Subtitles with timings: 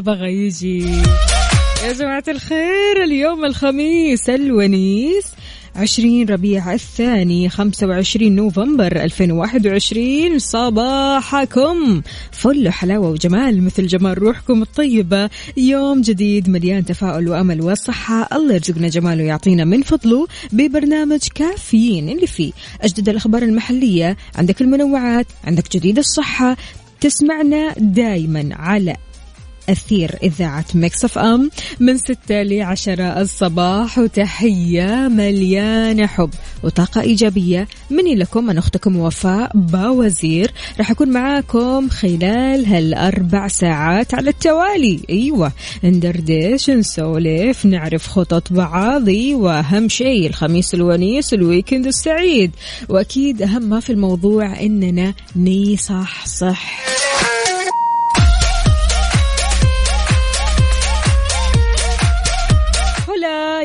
[0.00, 0.84] بغى يجي.
[1.84, 5.24] يا جماعة الخير اليوم الخميس الونيس
[5.76, 10.38] عشرين ربيع الثاني خمسة وعشرين نوفمبر ألفين وواحد وعشرين.
[10.38, 15.30] صباحكم فل حلاوة وجمال مثل جمال روحكم الطيبة.
[15.56, 18.28] يوم جديد مليان تفاؤل وأمل وصحة.
[18.32, 22.08] الله يرزقنا جماله ويعطينا من فضله ببرنامج كافيين.
[22.08, 26.56] اللي فيه أجدد الأخبار المحلية عندك المنوعات عندك جديد الصحة.
[27.00, 28.96] تسمعنا دايما على
[29.68, 36.30] أثير إذاعة Mix FM من ستة لعشرة الصباح وتحية مليانة حب
[36.62, 40.50] وطاقة إيجابية مني لكم أنا أختكم وفاء باوزير.
[40.78, 45.00] راح أكون معاكم خلال هالأربع ساعات على التوالي.
[45.10, 45.52] أيوة
[45.84, 49.08] ندردش نسولف نعرف خطط بعض.
[49.32, 52.50] وأهم شيء الخميس الونيس ال weekend السعيد.
[52.88, 56.24] وأكيد أهم ما في الموضوع إننا نصح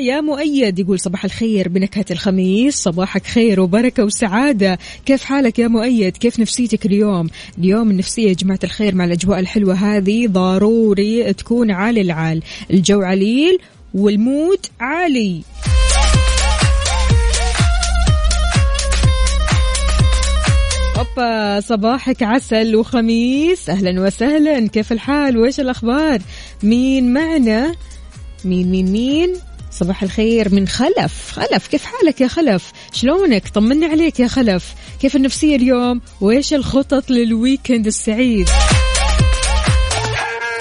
[0.03, 4.79] يا مؤيد يقول صباح الخير بنكهة الخميس صباحك خير وبركة وسعادة.
[5.05, 9.73] كيف حالك يا مؤيد؟ كيف نفسيتك اليوم؟ اليوم النفسية يا جماعة الخير مع الأجواء الحلوة
[9.73, 12.43] هذه ضروري تكون عالي العال.
[12.71, 13.57] الجو عليل
[13.93, 15.41] والمود عالي.
[20.97, 23.69] اوبا صباحك عسل وخميس.
[23.69, 24.67] أهلا وسهلا.
[24.67, 26.21] كيف الحال؟ وإيش الأخبار؟
[26.63, 27.75] مين معنا؟
[28.45, 29.33] مين مين مين؟
[29.73, 31.31] صباح الخير من خلف.
[31.31, 34.73] خلف كيف حالك يا خلف؟ شلونك؟ طمني عليك يا خلف.
[35.01, 38.49] كيف النفسية اليوم؟ وإيش الخطط للويكند السعيد؟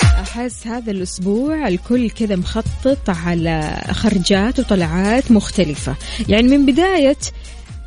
[0.02, 5.96] أحس هذا الأسبوع الكل كذا مخطط على خرجات وطلعات مختلفة.
[6.28, 7.18] يعني من بداية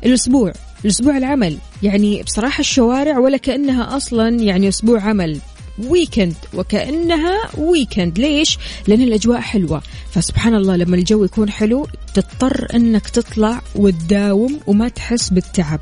[0.04, 0.52] الأسبوع
[0.84, 1.58] الأسبوع العمل.
[1.82, 5.38] يعني بصراحة الشوارع ولا كأنها أصلا يعني أسبوع عمل.
[5.78, 9.82] weekend وكأنها weekend ليش؟ لأن الأجواء حلوة.
[10.10, 15.80] فسبحان الله لما الجو يكون حلو تضطر أنك تطلع وتداوم وما تحس بالتعب.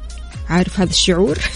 [0.49, 1.39] عارف هذا الشعور؟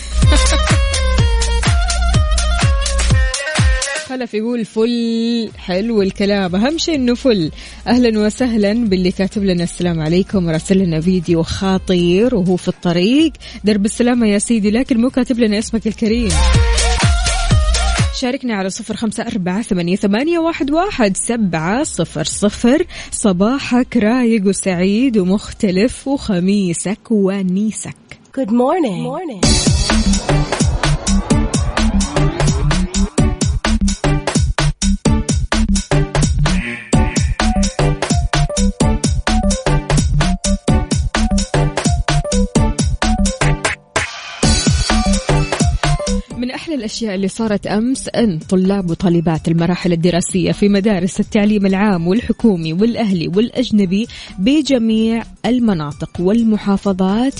[4.09, 5.51] خلف يقول فل.
[5.57, 6.57] حلو الكلام.
[6.57, 7.51] أهم شيء إنه فل.
[7.87, 9.65] أهلا وسهلا باللي كاتب لنا.
[9.65, 10.47] السلام عليكم.
[10.47, 13.33] وراسل لنا فيديو خطير وهو في الطريق.
[13.65, 16.31] درب السلامة يا سيدي لكن مو كاتب لنا اسمك الكريم.
[18.19, 25.19] شاركنا على صفر خمسة أربعة ثمانية, ثمانية واحد, واحد سبعة صفر صفر صباحك رايق وسعيد
[25.19, 27.95] ومختلف وخميسك ونيسك
[28.37, 29.03] Good morning.
[29.03, 30.38] morning.
[46.69, 52.73] أحلى الأشياء اللي صارت أمس أن طلاب وطالبات المراحل الدراسية في مدارس التعليم العام والحكومي
[52.73, 54.07] والأهلي والأجنبي
[54.39, 57.35] بجميع المناطق والمحافظات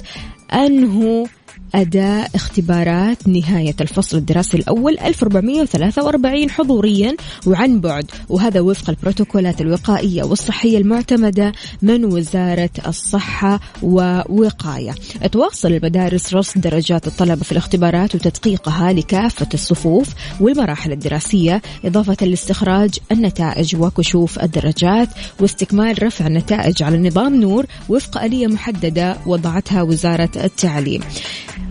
[0.53, 1.27] أنهوا
[1.75, 8.11] أداء اختبارات نهاية الفصل الدراسي الأول 1443 حضوريا وعن بعد.
[8.29, 11.53] وهذا وفق البروتوكولات الوقائية والصحية المعتمدة
[11.83, 14.95] من وزارة الصحة ووقاية.
[15.33, 20.09] تواصل المدارس رصد درجات الطلبة في الاختبارات وتدقيقها لكافة الصفوف
[20.41, 25.09] والمراحل الدراسية إضافة لاستخراج النتائج وكشوف الدرجات
[25.41, 31.01] واستكمال رفع النتائج على نظام نور وفق آلية محددة وضعتها وزارة التعليم.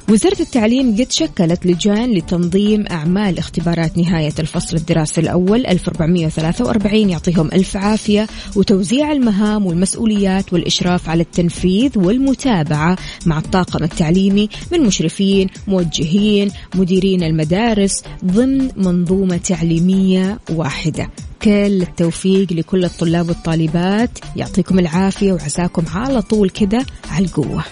[0.10, 7.78] وزارة التعليم قد شكلت لجان لتنظيم أعمال اختبارات نهاية الفصل الدراسي الأول 1443 يعطيهم ألف
[7.78, 17.24] عافية وتوزيع المهام والمسؤوليات والإشراف على التنفيذ والمتابعة مع الطاقم التعليمي من مشرفين موجهين مديرين
[17.24, 21.10] المدارس ضمن منظومة تعليمية واحدة.
[21.42, 24.20] كل التوفيق لكل الطلاب والطالبات.
[24.36, 27.64] يعطيكم العافية وعساكم على طول كذا على القوة.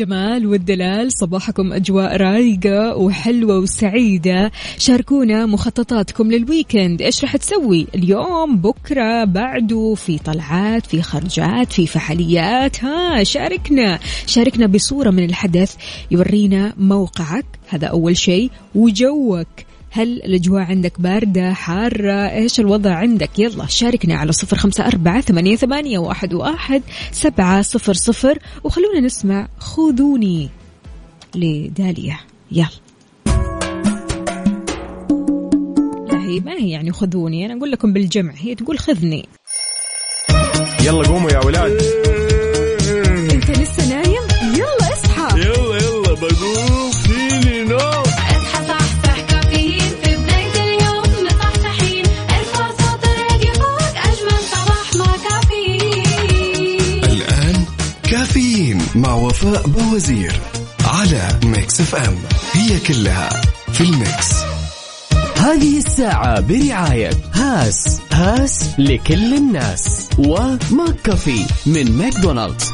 [0.00, 4.52] الجمال والدلال صباحكم أجواء رايقة وحلوة وسعيدة.
[4.78, 12.84] شاركونا مخططاتكم للويكند إيش راح تسوي؟ اليوم بكرة بعده في طلعات في خرجات في فعاليات
[12.84, 13.98] ها شاركنا.
[14.26, 15.76] شاركنا بصورة من الحدث
[16.10, 17.46] يورينا موقعك.
[17.68, 18.50] هذا أول شيء.
[18.74, 19.48] وجوك.
[19.90, 25.56] هل الأجواء عندك باردة حارة؟ إيش الوضع عندك؟ يلا شاركنا على صفر خمسة أربعة ثمانية,
[25.56, 28.38] ثمانية واحد, واحد سبعة صفر صفر.
[28.64, 30.50] وخلونا نسمع خذوني
[31.34, 32.18] لداليا.
[32.52, 32.68] يلا.
[36.10, 39.28] لا هي ما هي يعني خذوني أنا أقول لكم بالجمع هي تقول خذني.
[40.84, 41.82] يلا قوموا يا ولاد.
[58.96, 60.40] مع وفاء باوزير
[60.84, 62.18] على Mix FM
[62.52, 63.28] هي كلها
[63.72, 64.32] في ال mix.
[65.36, 68.00] هذه الساعة برعاية هاس.
[68.12, 70.08] هاس لكل الناس.
[70.18, 72.72] و McCafé من ماكدونالدز.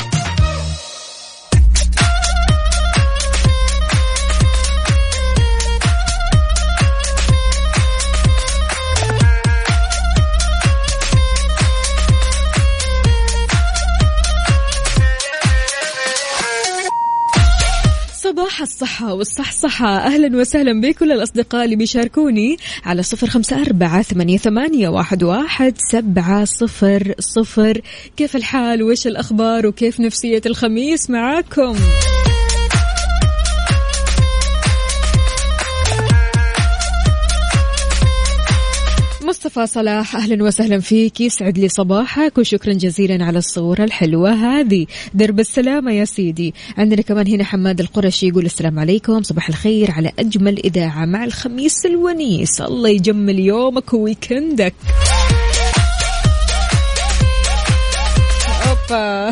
[18.53, 19.97] صباح الصحة والصحصحة.
[19.99, 26.45] أهلا وسهلا بكل الأصدقاء اللي بيشاركوني على صفر خمسة أربعة ثمانية, ثمانية واحد, واحد سبعة
[26.45, 27.81] صفر صفر.
[28.17, 31.77] كيف الحال؟ وإيش الأخبار؟ وكيف نفسية الخميس معاكم؟
[39.43, 41.21] مصطفى صلاح أهلا وسهلا فيك.
[41.21, 44.87] يسعد لي صباحك وشكرا جزيلا على الصورة الحلوة هذه.
[45.15, 46.55] درب السلامة يا سيدي.
[46.79, 49.23] عندنا كمان هنا حماد القرشي يقول السلام عليكم.
[49.23, 52.61] صباح الخير على أجمل إذاعة مع الخميس الونيس.
[52.61, 54.75] الله يجمل يومك وويكندك
[58.69, 59.31] أوبا.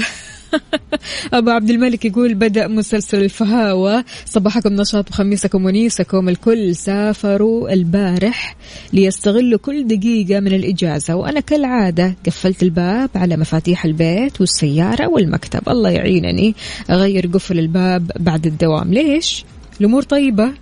[1.33, 4.05] أبو عبد الملك يقول بدأ مسلسل الفهاوة.
[4.27, 6.29] صباحكم نشاط وخميسكم ونيسكم.
[6.29, 8.57] الكل سافروا البارح
[8.93, 11.15] ليستغلوا كل دقيقة من الإجازة.
[11.15, 15.69] وأنا كالعادة قفلت الباب على مفاتيح البيت والسيارة والمكتب.
[15.69, 16.55] الله يعينني.
[16.91, 18.95] أغير قفل الباب بعد الدوام.
[18.95, 19.45] ليش؟
[19.81, 20.53] الأمور طيبة.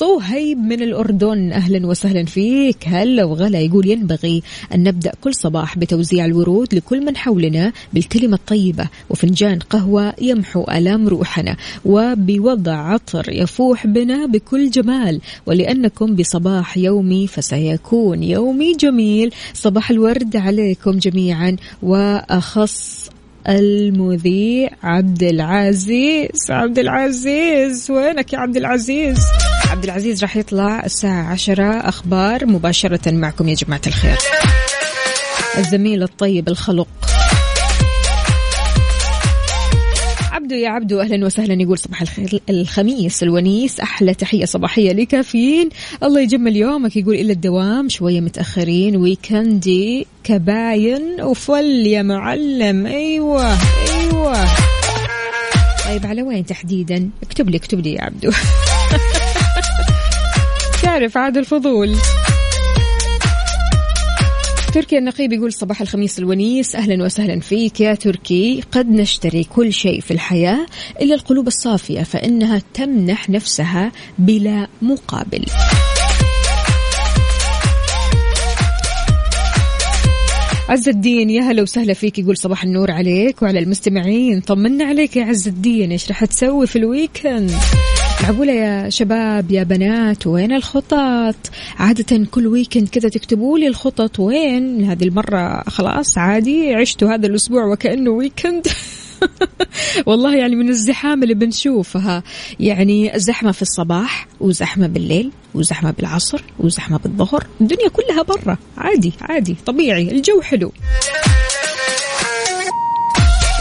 [0.00, 1.52] صهيب من الأردن.
[1.52, 2.76] أهلا وسهلا فيك.
[2.86, 3.60] هلا وغلا.
[3.60, 4.42] يقول ينبغي
[4.74, 11.08] أن نبدأ كل صباح بتوزيع الورود لكل من حولنا بالكلمة الطيبة وفنجان قهوة يمحو آلام
[11.08, 15.20] روحنا وبوضع عطر يفوح بنا بكل جمال.
[15.46, 19.34] ولأنكم بصباح يومي فسيكون يومي جميل.
[19.54, 21.56] صباح الورد عليكم جميعا.
[21.82, 23.10] وأخص
[23.48, 26.50] المذيع عبد العزيز.
[26.50, 29.18] عبد العزيز وينك يا عبد العزيز؟
[29.70, 31.64] عبد العزيز راح يطلع الساعة عشرة.
[31.64, 34.18] أخبار مباشرة معكم يا جماعة الخير.
[35.58, 36.88] الزميل الطيب الخلق.
[40.32, 42.42] عبدو يا عبدو أهلا وسهلا يقول صباح الخير.
[42.50, 45.68] الخميس الونيس أحلى تحية صباحية لكافيين.
[46.02, 48.96] الله يجمل يومك يقول إلى الدوام شوية متأخرين.
[48.96, 52.86] ويكندي كباين وفل يا معلم.
[52.86, 53.58] أيوه
[54.00, 54.48] أيوه.
[55.84, 58.30] طيب على وين تحديدا؟ اكتب لي اكتب لي يا عبدو.
[61.00, 61.96] تعرف عاد الفضول.
[64.74, 68.62] تركي النقيب يقول صباح الخميس الونيس أهلا وسهلا فيك يا تركي.
[68.72, 70.66] قد نشتري كل شيء في الحياة
[71.00, 75.44] إلا القلوب الصافية فإنها تمنح نفسها بلا مقابل.
[80.68, 84.40] عز الدين يا هلا وسهلا فيك يقول صباح النور عليك وعلى المستمعين.
[84.40, 87.52] طمنا عليك يا عز الدين إيش راح تسوي في ال weekend؟
[88.22, 91.36] معقولة يا شباب يا بنات وين الخطط؟
[91.78, 97.64] عادة كل weekend كذا تكتبوا لي الخطط وين؟ هذه المرة خلاص عادي عشتوا هذا الأسبوع
[97.64, 98.66] وكأنه weekend
[100.06, 102.22] والله يعني من الزحام اللي بنشوفها.
[102.60, 107.46] يعني زحمة في الصباح وزحمة بالليل وزحمة بالعصر وزحمة بالظهر.
[107.60, 108.58] الدنيا كلها برا.
[108.78, 110.72] عادي عادي طبيعي الجو حلو.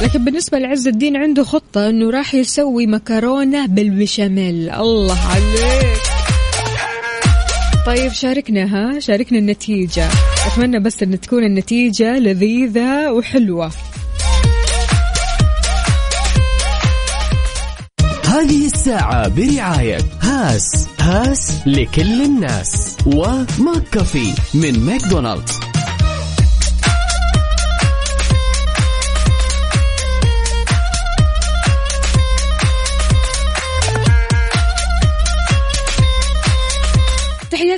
[0.01, 4.69] لكن بالنسبة لعز الدين عنده خطة إنه راح يسوي مكرونة بالبشاميل.
[4.69, 6.01] الله عليك.
[7.85, 10.07] طيب شاركنا ها؟ شاركنا النتيجة.
[10.47, 13.71] أتمنى بس أن تكون النتيجة لذيذة وحلوة.
[18.25, 22.97] هذه الساعة برعاية هاس هاس لكل الناس.
[23.05, 25.68] و McCafé من ماكدونالدز.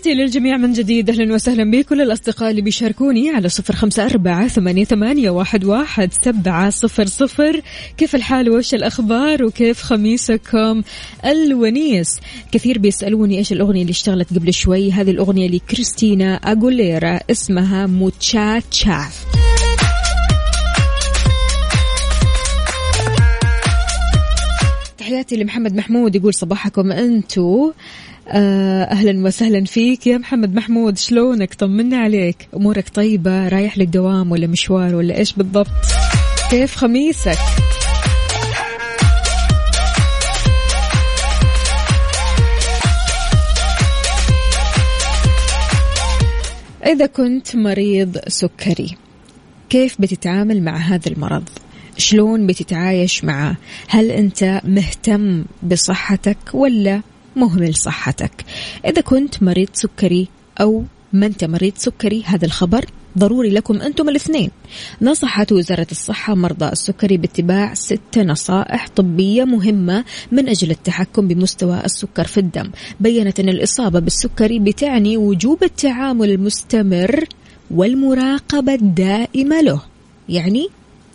[0.01, 1.10] تحياتي للجميع من جديد.
[1.10, 7.05] أهلا وسهلا بكل الأصدقاء اللي بيشاركوني على صفر خمسة أربعة ثمانية, واحد, واحد سبعة صفر
[7.05, 7.62] صفر.
[7.98, 10.81] كيف الحال؟ وش الأخبار؟ وكيف خميسكم
[11.25, 12.20] الونيس؟
[12.51, 14.91] كثير بيسألوني إيش الأغنية اللي اشتغلت قبل شوي.
[14.91, 19.05] هذه الأغنية لكريستينا أغوليرا اسمها موتشاتشا
[24.98, 27.72] تحياتي لمحمد محمود يقول صباحكم أنتو.
[28.28, 30.08] أهلا وسهلا فيك.
[30.08, 32.48] يا محمد محمود شلونك؟ طمنا عليك.
[32.56, 35.68] أمورك طيبة؟ رايح للدوام ولا مشوار ولا إيش بالضبط؟
[36.50, 37.38] كيف خميسك؟
[46.86, 48.98] إذا كنت مريض سكري
[49.70, 51.50] كيف بتتعامل مع هذا المرض؟
[51.98, 53.56] شلون بتتعايش معه؟
[53.88, 57.01] هل أنت مهتم بصحتك ولا
[57.36, 58.46] مهمل صحتك؟
[58.86, 60.28] إذا كنت مريض سكري
[60.62, 60.84] أو
[61.14, 62.86] ما أنت مريض سكري هذا الخبر
[63.18, 64.52] ضروري لكم أنتم الاثنين.
[65.02, 72.24] نصحت وزارة الصحة مرضى السكري باتباع ست نصائح طبية مهمة من أجل التحكم بمستوى السكر
[72.24, 72.72] في الدم.
[73.00, 77.26] بيّنت أن الإصابة بالسكري بتعني وجوب التعامل المستمر
[77.72, 79.82] والمراقبة الدائمة له.
[80.30, 80.68] يعني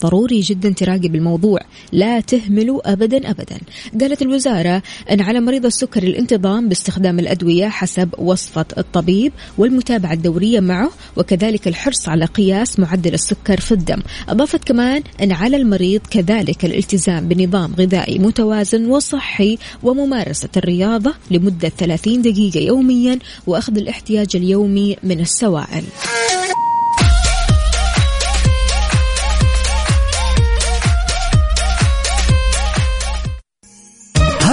[0.02, 1.60] ضروري جدا تراقب الموضوع
[1.92, 3.58] لا تهملوا ابدا ابدا.
[4.00, 10.90] قالت الوزارة إن على مريض السكري الانتظام باستخدام الأدوية حسب وصفة الطبيب والمتابعة الدورية معه
[11.16, 14.02] وكذلك الحرص على قياس معدل السكر في الدم.
[14.28, 22.22] أضافت كمان إن على المريض كذلك الالتزام بنظام غذائي متوازن وصحي وممارسة الرياضة لمدة 30
[22.22, 25.84] دقيقة يوميا وأخذ الاحتياج اليومي من السوائل.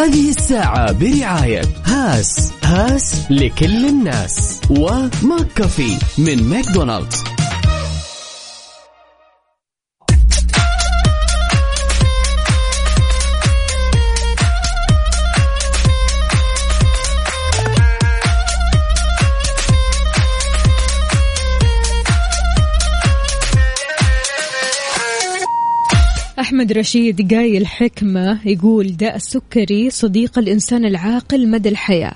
[0.03, 7.23] هذه الساعة برعاية هاس هاس لكل الناس و McCafé من ماكدونالدز.
[26.53, 32.13] أحمد رشيد قايل حكمة يقول داء السكري صديق الإنسان العاقل مدى الحياة.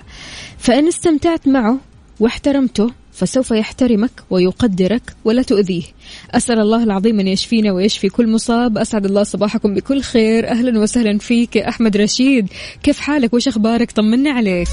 [0.58, 1.80] فإن استمتعت معه
[2.20, 5.84] واحترمته فسوف يحترمك ويقدرك ولا تؤذيه.
[6.32, 8.78] أسأل الله العظيم أن يشفينا ويشفي كل مصاب.
[8.78, 10.48] أسعد الله صباحكم بكل خير.
[10.48, 12.48] أهلا وسهلا فيك يا أحمد رشيد.
[12.84, 14.68] كيف حالك؟ وش أخبارك؟ طمنا عليك.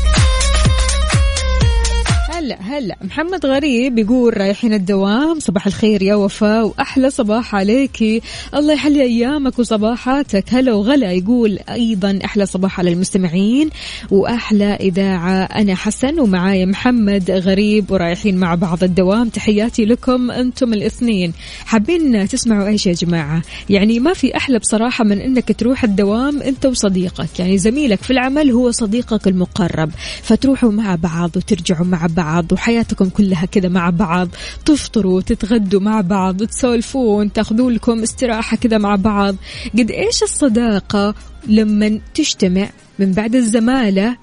[2.45, 2.97] هلا هلا.
[3.03, 8.23] محمد غريب يقول رايحين الدوام صباح الخير يا وفاء وأحلى صباح عليكي
[8.55, 10.45] الله يحلي أيامك وصباحاتك.
[10.55, 13.71] هلا وغلا يقول أيضا أحلى صباح على المستمعين
[14.11, 19.29] وأحلى إذاعة أنا حسن ومعايا محمد غريب ورايحين مع بعض الدوام.
[19.29, 21.33] تحياتي لكم أنتم الاثنين.
[21.67, 26.67] حابين تسمعوا إيش يا جماعة؟ يعني ما في أحلى بصراحة من إنك تروح الدوام أنت
[26.67, 27.39] وصديقك.
[27.39, 29.91] يعني زميلك في العمل هو صديقك المقرب
[30.23, 32.34] فتروحوا مع بعض وترجعوا مع بعض.
[32.53, 34.29] وحياتكم كلها كذا مع بعض.
[34.65, 39.37] تفطروا تتغدوا مع بعض تسولفون تاخذوا لكم استراحة كذا مع بعض.
[39.79, 41.15] قد إيش الصداقة
[41.47, 44.17] لما تجتمع من بعد الزمالة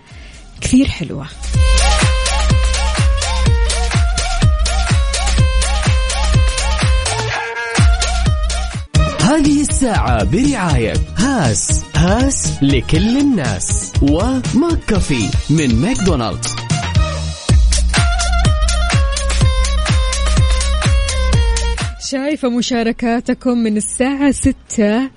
[0.62, 1.28] كثير حلوة.
[9.22, 11.84] هذه الساعة برعاية هاس.
[11.96, 13.94] هاس لكل الناس.
[14.02, 16.56] و McCafé من ماكدونالدز.
[22.12, 25.10] شايفة مشاركاتكم من الساعة ستة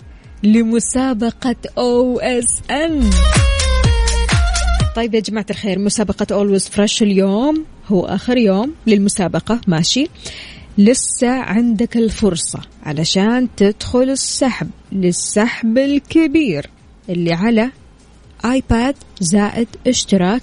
[0.43, 3.11] لمسابقة OSN
[4.97, 10.07] طيب يا جماعة الخير مسابقة Always Fresh اليوم هو آخر يوم للمسابقة ماشي؟
[10.79, 16.71] لسه عندك الفرصة علشان تدخل السحب للسحب الكبير
[17.09, 17.71] اللي على
[18.45, 20.43] iPad زائد اشتراك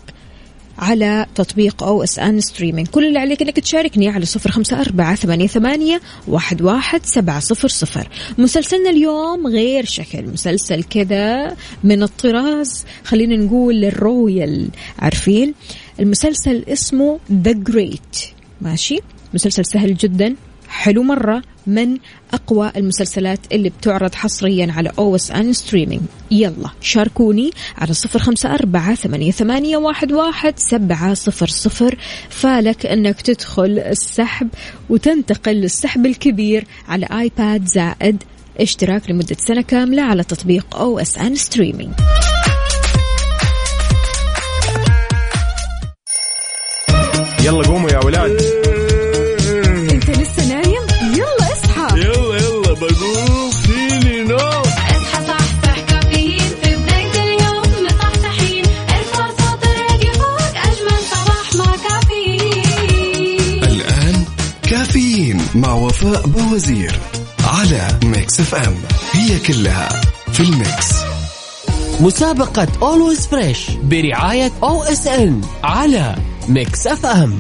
[0.82, 6.02] على تطبيق OSN Streaming كل اللي عليك إنك تشاركني على صفر خمسة أربعة ثمانية, ثمانية
[6.28, 8.08] واحد, واحد سبعة صفر صفر.
[8.38, 10.26] مسلسلنا اليوم غير شكل.
[10.28, 12.86] مسلسل كذا من الطراز.
[13.04, 14.70] خلينا نقول ال royal.
[15.00, 15.54] عارفين؟
[16.00, 18.18] المسلسل اسمه The Great
[18.62, 19.00] ماشي؟
[19.34, 20.36] مسلسل سهل جدا.
[20.72, 21.98] حلو مرة من
[22.34, 29.32] أقوى المسلسلات اللي بتعرض حصريا على OSN Streaming يلا شاركوني على صفر خمسة أربعة ثمانية,
[29.32, 31.98] ثمانية واحد, واحد سبعة صفر صفر.
[32.30, 34.48] فالك أنك تدخل السحب
[34.90, 38.24] وتنتقل للسحب الكبير على iPad زائد
[38.60, 41.92] اشتراك لمدة سنة كاملة على تطبيق OSN Streaming
[47.44, 48.51] يلا قوموا يا ولاد.
[65.56, 67.00] مع وفاء باوزير
[67.48, 68.76] على Mix FM
[69.12, 70.02] هي كلها
[70.34, 70.92] في ال mix.
[72.00, 76.16] مسابقة Always Fresh برعاية OSN على
[76.50, 77.40] Mix FM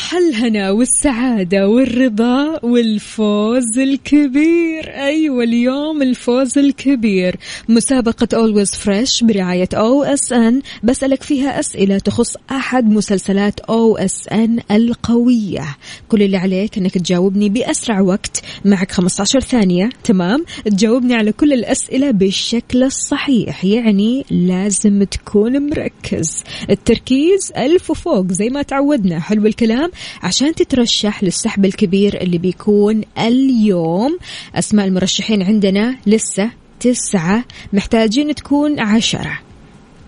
[0.00, 4.90] صباح الهنا والسعادة والرضا والفوز الكبير.
[4.94, 7.36] أيوة اليوم الفوز الكبير.
[7.68, 15.76] مسابقة Always Fresh برعاية OSN بسألك فيها أسئلة تخص أحد مسلسلات OSN القوية.
[16.08, 18.42] كل اللي عليك أنك تجاوبني بأسرع وقت.
[18.64, 19.88] معك 15 ثانية.
[20.04, 23.64] تمام؟ تجاوبني على كل الأسئلة بالشكل الصحيح.
[23.64, 26.44] يعني لازم تكون مركز.
[26.70, 29.20] التركيز ألف وفوق زي ما تعودنا.
[29.20, 29.89] حلو الكلام؟
[30.22, 34.18] عشان تترشح للسحب الكبير اللي بيكون اليوم.
[34.54, 39.38] أسماء المرشحين عندنا لسه تسعة محتاجين تكون عشرة.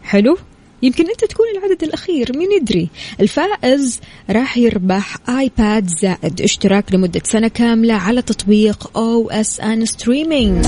[0.02, 0.36] حلو؟
[0.82, 2.88] يمكن أنت تكون العدد الأخير مين يدري؟
[3.20, 10.66] الفائز راح يربح iPad زائد اشتراك لمدة سنة كاملة على تطبيق OSN Streaming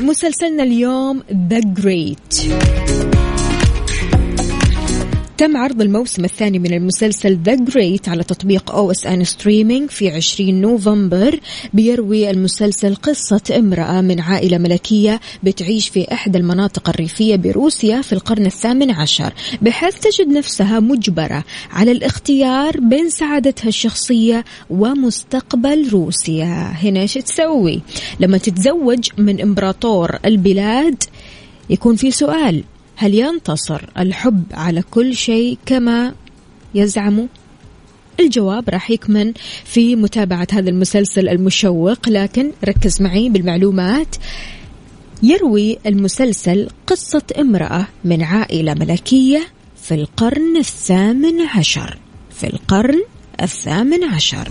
[0.00, 2.34] مسلسلنا اليوم The Great
[5.38, 11.40] تم عرض الموسم الثاني من المسلسل The Great على تطبيق OSN streaming في 20 نوفمبر
[11.74, 18.46] بيروي المسلسل قصة امرأة من عائلة ملكية بتعيش في إحدى المناطق الريفية بروسيا في القرن
[18.46, 26.72] الثامن عشر بحيث تجد نفسها مجبرة على الاختيار بين سعادتها الشخصية ومستقبل روسيا.
[26.82, 27.80] هنا إيش تسوي؟
[28.20, 31.02] لما تتزوج من إمبراطور البلاد
[31.70, 32.64] يكون في سؤال
[32.96, 36.14] هل ينتصر الحب على كل شيء كما
[36.74, 37.28] يزعم؟
[38.20, 39.32] الجواب راح يكمن
[39.64, 44.16] في متابعة هذا المسلسل المشوق لكن ركز معي بالمعلومات.
[45.22, 49.46] يروي المسلسل قصة امرأة من عائلة ملكية
[49.82, 51.98] في القرن الثامن عشر.
[52.30, 53.02] في القرن
[53.42, 54.48] الثامن عشر.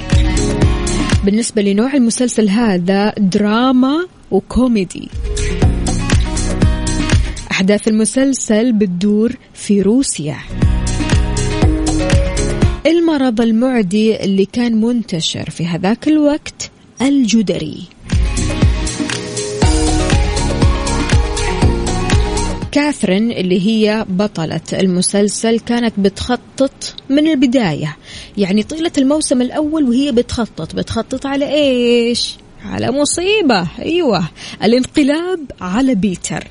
[1.23, 5.09] بالنسبة لنوع المسلسل هذا دراما وكوميدي.
[7.55, 10.37] أحداث المسلسل بتدور في روسيا.
[12.85, 17.77] المرض المعدي اللي كان منتشر في هذاك الوقت الجدري.
[22.71, 27.97] كاثرين اللي هي بطلة المسلسل كانت بتخطط من البداية.
[28.37, 30.75] يعني طيلة الموسم الأول وهي بتخطط.
[30.75, 33.67] بتخطط على إيش؟ على مصيبة.
[33.79, 34.29] أيوة.
[34.63, 36.47] الانقلاب على بيتر.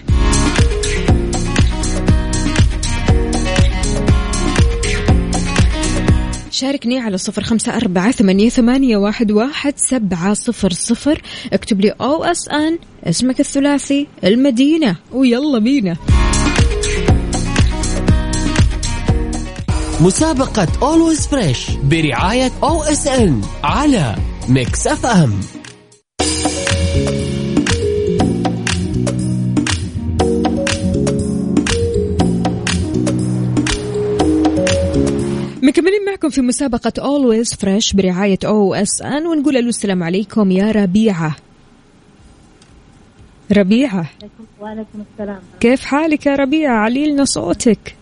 [6.65, 11.23] شاركني على صفر خمسة أربعة ثمانية, ثمانية واحد, واحد سبعة صفر صفر.
[11.53, 14.97] اكتب لي أو أس أن اسمك الثلاثي المدينة.
[15.13, 15.97] ويلا بينا.
[20.01, 24.15] مسابقة Always Fresh برعاية OSN على
[24.49, 25.41] Mix FM
[36.15, 41.37] معكم في مسابقة Always Fresh برعاية OSN ونقول له السلام عليكم يا ربيعة.
[43.57, 44.11] ربيعة.
[44.61, 45.39] وعليكم السلام.
[45.61, 47.97] كيف حالك يا ربيعة؟ علي لنا صوتك.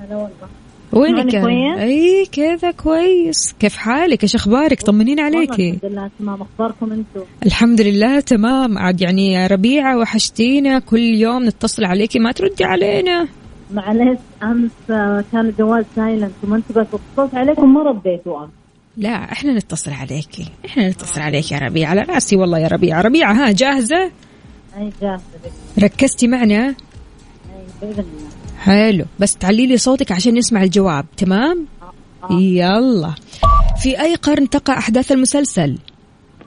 [0.00, 0.48] هلا والله.
[0.92, 1.34] وينك؟
[1.78, 3.54] أي كذا كويس.
[3.60, 5.70] كيف حالك؟ إيش أخبارك؟ طمنين عليكي.
[5.70, 6.42] الحمد لله تمام.
[6.42, 8.78] أخباركم أنتم؟ الحمد لله تمام.
[8.78, 10.78] عاد يعني يا ربيعة وحشتينا.
[10.78, 13.28] كل يوم نتصل عليكي ما تردي علينا.
[13.72, 18.50] معلش أمس آه، كان الجوال سايلنت وما انت بس اتصلت عليكم ما رديتوا أمس.
[18.96, 23.32] لا إحنا نتصل عليكي إحنا نتصل عليك يا ربيعة على رأسي والله يا ربيعة ربيعة
[23.32, 24.10] ها جاهزة؟
[24.76, 25.22] أي جاهزة.
[25.44, 26.74] بك ركزتي معنا؟ أي
[27.82, 28.30] بإذن الله.
[28.58, 29.04] حلو.
[29.20, 31.66] بس تعلي لي صوتك عشان نسمع الجواب تمام؟
[32.30, 33.14] يلا.
[33.82, 35.78] في أي قرن تقع أحداث المسلسل؟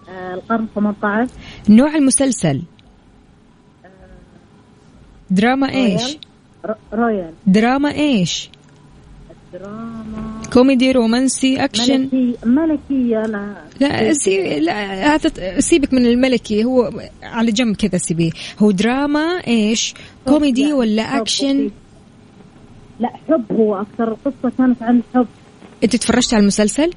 [0.09, 1.31] آه القرن 18
[1.69, 2.61] نوع المسلسل؟
[5.31, 6.17] دراما إيش؟
[6.93, 7.33] royal.
[7.47, 8.49] دراما إيش؟
[9.53, 13.55] دراما كوميدي رومانسي أكشن؟ ملكي ملكية لا.
[13.79, 14.59] لا سي...
[14.59, 16.91] لا هذا سيبك من الملكي هو
[17.23, 18.31] على جنب كذا سيبيه.
[18.59, 19.93] هو دراما إيش؟
[20.25, 21.71] كوميدي ولا حب أكشن؟
[22.99, 24.07] لا حب هو أكثر.
[24.07, 25.27] القصة كانت عن الحب
[25.83, 26.91] أنت تفرجت على المسلسل؟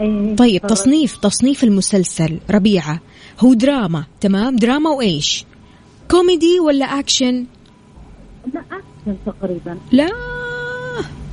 [0.00, 0.72] أي طيب فرجت.
[0.72, 3.00] تصنيف تصنيف المسلسل ربيعة.
[3.40, 5.44] هو دراما تمام؟ دراما وإيش؟
[6.10, 7.46] كوميدي ولا أكشن؟
[8.54, 9.78] لا اكشن تقريبا.
[9.92, 10.08] لا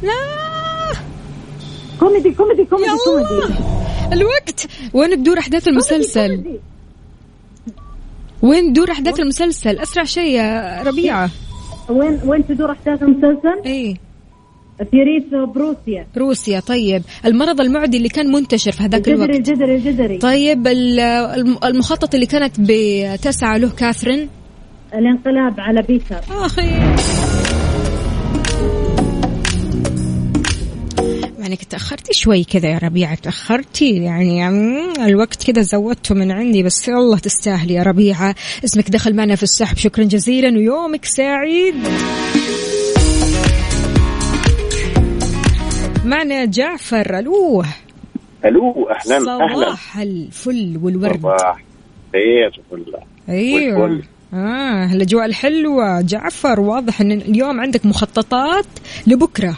[0.03, 0.13] لا.
[1.99, 2.89] كوميدي كوميدي كوميدي.
[3.05, 3.53] كوميدي.
[4.13, 4.67] الوقت.
[4.93, 6.59] وين تدور أحداث المسلسل؟ كوميدي.
[8.41, 11.29] وين تدور أحداث المسلسل؟ أسرع شيء يا ربيعة.
[11.89, 13.95] وين وين تدور أحداث المسلسل؟ إيه.
[14.91, 16.07] في ريف بروسيا.
[16.17, 17.03] روسيا طيب.
[17.25, 19.29] المرض المعدي اللي كان منتشر في هذاك الوقت.
[19.29, 20.17] الجدري الجدري.
[20.17, 24.29] طيب ال- الم- المخطط اللي كانت بتسعى له كاثرين؟
[24.93, 26.19] الانقلاب على بيتر.
[26.29, 26.67] أخي.
[31.39, 34.47] يعني كنت تأخرتي شوي كذا يا ربيعة تأخرتي؟ يعني
[35.05, 38.35] الوقت كذا زودته من عندي بس والله تستاهلي يا ربيعة.
[38.65, 39.77] اسمك دخل معنا في السحب.
[39.77, 41.75] شكرا جزيلا ويومك سعيد.
[46.05, 47.65] معنا جعفر ألوه.
[48.45, 49.65] ألو أهلا أهلا.
[49.65, 51.19] صباح الفل والورد.
[51.19, 51.63] صباح
[52.13, 53.81] خير والله أيوه.
[53.81, 54.07] والفل.
[54.33, 56.01] آه الأجواء الحلوة.
[56.01, 58.65] جعفر واضح إن اليوم عندك مخططات
[59.07, 59.57] لبكرة.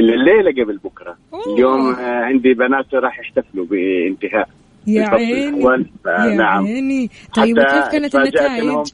[0.00, 1.16] الليلة قبل بكرة.
[1.34, 1.54] أوه.
[1.54, 4.48] اليوم آه، عندي بنات راح يحتفلوا بانتهاء
[4.86, 6.64] يا عيني يا فنعم.
[6.66, 7.10] عيني.
[7.34, 8.86] طيب وكيف كانت النتائج؟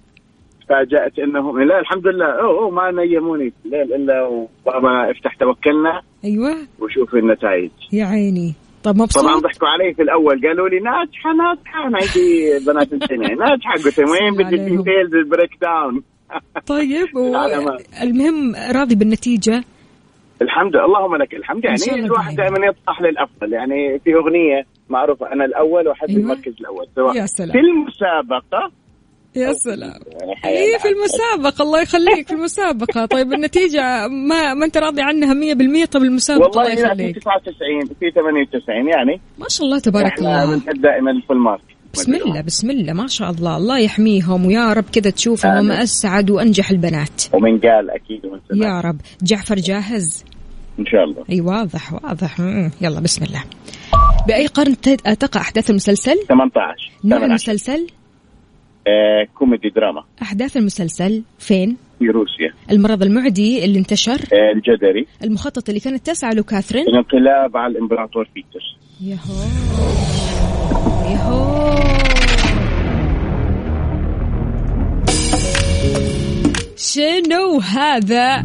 [0.64, 2.26] تفاجأت انهم لا الحمد لله.
[2.26, 6.02] أوه, أوه ما نيموني الليل إلا وبابا افتح توكلنا.
[6.24, 6.56] أيوه.
[6.78, 7.70] وشوف النتائج.
[7.92, 8.54] يا عيني.
[8.82, 13.28] طب طبعا مبسوط؟ ضحكوا علي في الأول قالوا لي ناجحة ناجحة أنا عندي بنات السنة
[13.28, 14.56] ناجحة قلت لهم وين بدي.
[14.56, 16.02] ال details ال breakdown
[16.66, 17.36] طيب و...
[18.02, 19.64] المهم راضي بالنتيجة
[20.42, 22.56] الحمد لله اللهم لك الحمد يعني الواحد دائما.
[22.56, 26.20] دائما يطمح للأفضل يعني في أغنية معروفة أنا الأول وأحب أيوة.
[26.22, 27.52] المركز الأول سواء يا سلام.
[27.52, 28.70] في المسابقة
[29.36, 30.00] يا سلام.
[30.18, 30.88] في الحياة إيه في.
[30.88, 31.62] المسابقة.
[31.62, 33.06] الله يخليك في المسابقة.
[33.06, 37.16] طيب النتيجة ما ما أنت راضي عنها 100% طب المسابقة الله والله لا في يخليك.
[37.18, 39.20] 99 في 98 يعني.
[39.38, 40.56] ما شاء الله تبارك إحنا الله.
[40.56, 41.60] بنحب دائما الفول مارك
[41.94, 42.92] بسم الله بسم الله.
[42.92, 43.56] ما شاء الله.
[43.56, 45.72] الله يحميهم ويا رب كذا تشوفهم.
[45.72, 47.22] أسعد وأنجح البنات.
[47.32, 48.66] ومن قال أكيد ومن سمع.
[48.68, 48.96] يا رب.
[49.22, 50.24] جعفر جاهز؟
[50.78, 51.24] إن شاء الله.
[51.30, 52.40] أي واضح واضح.
[52.40, 52.70] مم.
[52.80, 53.44] يلا بسم الله.
[54.28, 54.80] بأي قرن
[55.18, 57.24] تقع أحداث المسلسل؟ 18 نوع 18.
[57.26, 57.86] المسلسل؟
[59.34, 60.04] كوميدي دراما.
[60.22, 62.52] أحداث المسلسل فين؟ في روسيا.
[62.70, 64.12] المرض المعدي اللي انتشر.
[64.12, 65.06] آه الجدري.
[65.24, 66.84] المخطط اللي كانت تسعى له كاثرين.
[66.88, 68.76] الانقلاب على الإمبراطور بيتر.
[69.00, 69.42] يهو
[71.12, 71.60] يهو
[76.76, 78.42] شنو هذا؟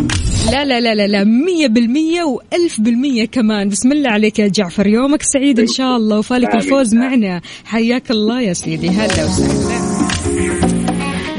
[0.51, 3.69] لا لا لا لا لا مية بالمية وألف بالمية كمان.
[3.69, 4.87] بسم الله عليك يا جعفر.
[4.87, 6.55] يومك سعيد إن شاء الله وفالك.
[6.55, 7.41] الفوز معنا.
[7.65, 8.89] حياك الله يا سيدي.
[8.89, 9.84] هلا وسهلا.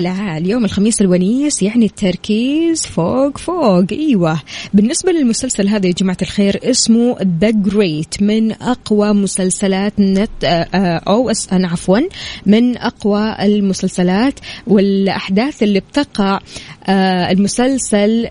[0.07, 3.85] لا اليوم الخميس الونيس يعني التركيز فوق فوق.
[3.93, 4.41] إيوه.
[4.75, 11.03] بالنسبة للمسلسل هذا يا جماعة الخير اسمه The Great من أقوى مسلسلات نت آه، آه،
[11.09, 11.99] OS- أنا عفوا
[12.47, 14.35] من أقوى المسلسلات
[14.67, 16.41] والأحداث اللي بتقع
[16.89, 18.29] آه، المسلسل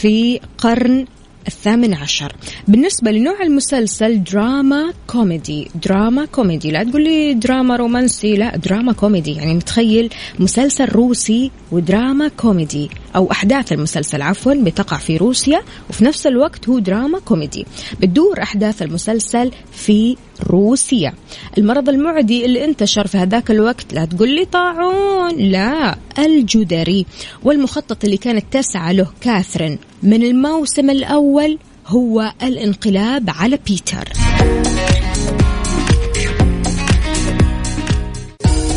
[0.00, 1.06] في قرن
[1.46, 2.32] الثامن عشر.
[2.68, 5.70] بالنسبة لنوع المسلسل دراما كوميدي.
[5.84, 6.70] دراما كوميدي.
[6.70, 9.32] لا تقول لي دراما رومانسي لا دراما كوميدي.
[9.32, 16.26] يعني متخيل مسلسل روسي ودراما كوميدي أو أحداث المسلسل عفوا بتقع في روسيا وفي نفس
[16.26, 17.66] الوقت هو دراما كوميدي.
[18.00, 21.14] بتدور أحداث المسلسل في روسيا
[21.58, 27.06] المرض المعدي اللي انتشر في هذاك الوقت لا تقول لي طاعون لا الجدري.
[27.44, 34.08] والمخطط اللي كانت تسعى له كاثرين من الموسم الأول هو الانقلاب على بيتر.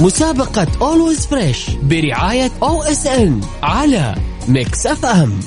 [0.02, 4.16] مسابقة Always Fresh برعاية OSN على
[4.48, 5.40] Mix FM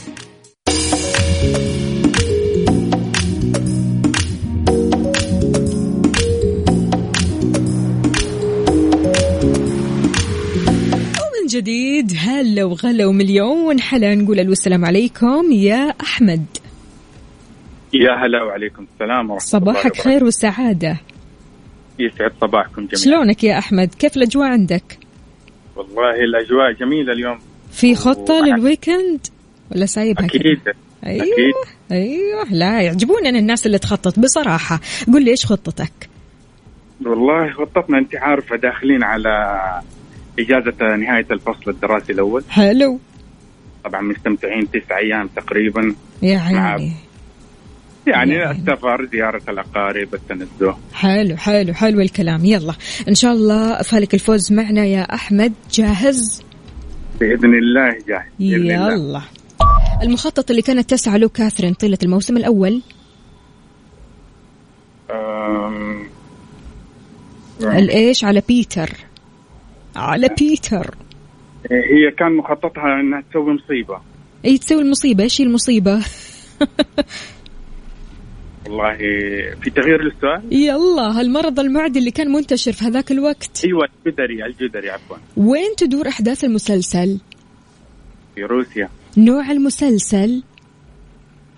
[11.63, 16.45] جديد هلا وغلا ومليون حلا نقول ألو السلام عليكم يا أحمد.
[17.95, 20.97] يا هلا وعليكم السلام ورحمة صباحك الله خير وبركاته.
[21.99, 22.95] يسعد صباحكم جميعا.
[22.97, 24.99] شلونك يا أحمد؟ كيف الأجواء عندك؟
[25.77, 27.39] والله الأجواء جميلة اليوم.
[27.73, 29.27] في خطة وأنا- للويكند
[29.75, 30.61] ولا سايبها كده؟ أكيد
[31.07, 31.55] أيوه أكيد.
[31.93, 34.19] أيوه لا يعجبوني أنا الناس اللي تخطط.
[34.19, 34.81] بصراحة
[35.13, 36.09] قل لي إيش خطتك؟
[37.07, 39.31] والله خطتنا أنت عارفة داخلين على
[40.39, 42.45] إجازة نهاية الفصل الدراسي الأول.
[42.51, 43.01] حلو.
[43.85, 45.95] طبعا مستمتعين تسع أيام تقريبا.
[46.23, 46.93] مع- عيني.
[48.07, 48.51] يعني نعم.
[48.51, 50.77] السفر زيارة الأقارب التنزه.
[50.93, 52.45] حلو حلو حلو الكلام.
[52.45, 52.75] يلا
[53.09, 55.53] إن شاء الله فالك الفوز معنا يا أحمد.
[55.73, 56.43] جاهز؟
[57.21, 58.93] بإذن الله جاهز بإذن الله.
[58.95, 59.21] يلا.
[60.03, 62.83] المخطط اللي كانت تسعى له كاثرين طيلة الموسم الأول؟
[67.61, 68.91] الإيش؟ على بيتر.
[69.97, 70.95] على بيتر.
[71.71, 74.01] هي كان مخططها إنها تسوي مصيبة.
[74.45, 75.25] أي تسوي المصيبة.
[75.25, 76.01] إيش هي المصيبة؟
[78.67, 78.97] والله
[79.63, 83.65] في تغيير للسؤال؟ يلا المرض المعدي اللي كان منتشر في هذاك الوقت.
[83.65, 85.17] أيوه الجدري الجدري عفوا.
[85.37, 87.19] وين تدور أحداث المسلسل؟
[88.35, 88.89] في روسيا.
[89.17, 90.43] نوع المسلسل؟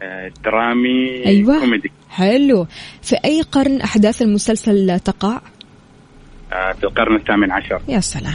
[0.02, 1.60] آه، درامي أيوة.
[1.60, 1.90] كوميدي.
[2.08, 2.66] حلو.
[3.02, 5.40] في أي قرن أحداث المسلسل تقع؟
[6.54, 7.80] في القرن الثامن عشر.
[7.88, 8.34] يا سلام.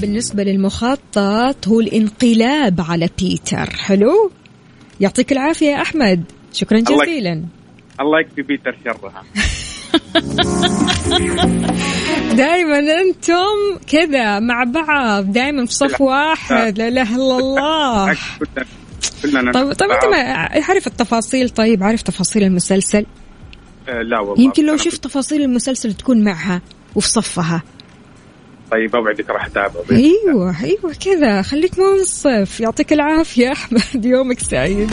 [0.00, 3.70] بالنسبة للمخطط هو الانقلاب على بيتر.
[3.70, 4.30] حلو؟
[5.00, 6.24] يعطيك العافية يا أحمد.
[6.52, 7.44] شكرا جزيلا.
[8.00, 9.22] الله يكفي بيتر شرها.
[12.36, 16.78] دائما أنتم كذا مع بعض دائما في صف واحد.
[16.78, 18.16] لا إله إلا الله.
[19.52, 20.16] طيب طيب أنت ما
[20.68, 21.50] عارف التفاصيل.
[21.50, 23.06] طيب عارف تفاصيل المسلسل؟
[23.88, 24.44] آه، لا والله.
[24.44, 26.62] يمكن لو شفت تفاصيل المسلسل تكون معها
[26.94, 27.62] وفي صفها.
[28.70, 30.08] طيب اوعدك راح اتابع بإذن الله.
[30.28, 31.42] أيوه أيوه كذا.
[31.42, 34.04] خليك منصف يعطيك العافية أحمد.
[34.04, 34.90] يومك سعيد.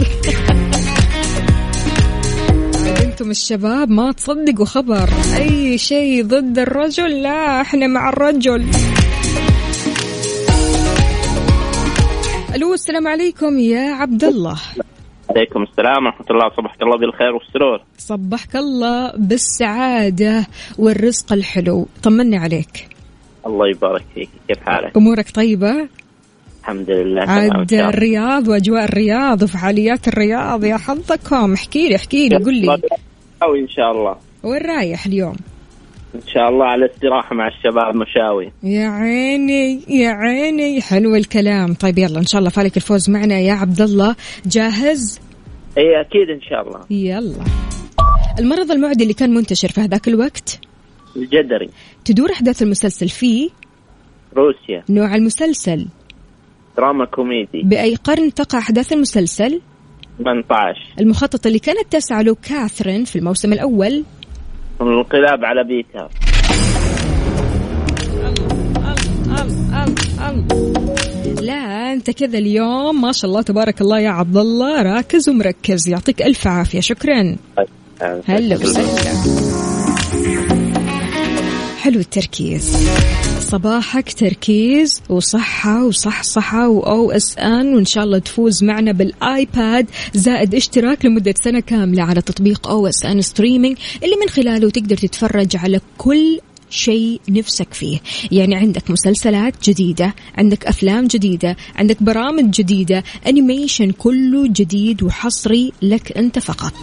[3.03, 5.09] أنتم الشباب ما تصدقوا خبر.
[5.37, 8.65] أي شيء ضد الرجل؟ لا إحنا مع الرجل.
[12.55, 14.59] ألو السلام عليكم يا عبد الله
[15.35, 16.49] عليكم السلام ورحمة الله.
[16.49, 17.79] صبحك الله بالخير والسرور.
[17.97, 21.87] صبحك الله بالسعادة والرزق الحلو.
[22.03, 22.87] طمني عليك.
[23.45, 24.29] الله يبارك فيك.
[24.47, 25.87] كيف حالك؟ أمورك طيبة؟
[26.61, 27.21] الحمد لله.
[27.21, 27.73] عاد.
[27.73, 30.63] الرياض وأجواء الرياض وفعاليات الرياض.
[30.63, 31.53] يا حظكم.
[31.53, 32.37] احكي لي احكي لي.
[32.37, 32.77] قل لي.
[33.37, 34.15] مشاوي إن شاء الله.
[34.43, 35.35] وين رايح اليوم؟
[36.15, 38.51] إن شاء الله على استراحة مع الشباب مشاوي.
[38.63, 40.81] يا عيني يا عيني.
[40.81, 41.73] حلو الكلام.
[41.73, 43.39] طيب يلا إن شاء الله فالك الفوز معنا.
[43.39, 45.19] يا عبد الله جاهز؟
[45.77, 46.85] إي أكيد إن شاء الله.
[46.89, 47.45] يلا.
[48.39, 50.59] المرض المعدي اللي كان منتشر في هذاك الوقت؟
[51.15, 51.69] الجدري.
[52.05, 53.49] تدور أحداث المسلسل فيه
[54.37, 54.83] روسيا.
[54.89, 55.87] نوع المسلسل.
[56.77, 57.61] دراما كوميدي.
[57.63, 59.61] بأي قرن تقع أحداث المسلسل؟
[60.17, 64.03] 18 المخطط اللي كانت تسعى له كاثرين في الموسم الأول؟
[64.81, 66.09] الانقلاب على بيتر
[71.45, 76.21] لا أنت كذا اليوم ما شاء الله تبارك الله يا عبد الله راكز ومركز يعطيك
[76.21, 77.35] ألف عافية شكرا.
[78.27, 79.13] هلا وسهلا.
[81.81, 82.77] حلو التركيز.
[83.39, 91.05] صباحك تركيز وصحة وصحصحة و OSN وإن شاء الله تفوز معنا بال iPad زائد اشتراك
[91.05, 96.39] لمدة سنة كاملة على تطبيق OSN Streaming اللي من خلاله تقدر تتفرج على كل
[96.75, 97.99] شيء نفسك فيه.
[98.31, 106.17] يعني عندك مسلسلات جديدة عندك أفلام جديدة عندك برامج جديدة أنيميشن كله جديد وحصري لك
[106.17, 106.73] أنت فقط.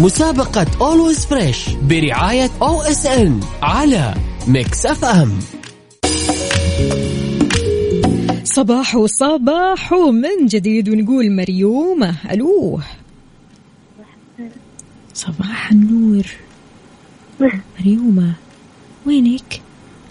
[0.00, 4.14] مسابقة Always Fresh برعاية OSN على
[4.48, 5.38] Mix FM
[8.44, 12.14] صباح وصباح من جديد ونقول مريومة.
[12.32, 12.80] ألو.
[15.16, 16.26] صباح النور.
[17.80, 18.32] مريومة
[19.06, 19.60] وينك؟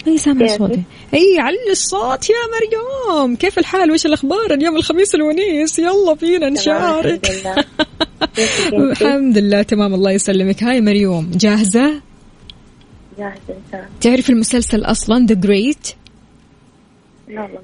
[0.06, 0.82] ماني سامع صوتي
[1.14, 5.78] إي علي الصوت يا مريم كيف الحال؟ وش الأخبار؟ اليوم الخميس الونيس.
[5.78, 7.26] يلا فينا نشارك.
[8.72, 9.62] الحمد لله.
[9.62, 9.94] تمام.
[9.94, 10.62] الله يسلمك.
[10.62, 12.00] هاي مريوم جاهزة؟
[13.18, 15.88] جاهزة تعرف المسلسل أصلا The Great
[17.28, 17.60] لا والله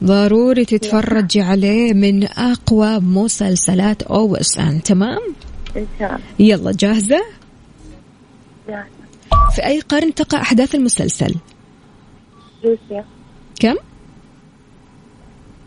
[0.00, 5.20] ما ضروري تتفرجي عليه من أقوى مسلسلات OSN تمام؟
[5.76, 6.26] إن شاء الله.
[6.38, 7.22] يلا جاهزة؟
[8.68, 8.88] جاهزة.
[9.54, 11.34] في أي قرن تقع أحداث المسلسل؟
[12.64, 13.04] روسيا.
[13.60, 13.74] كم؟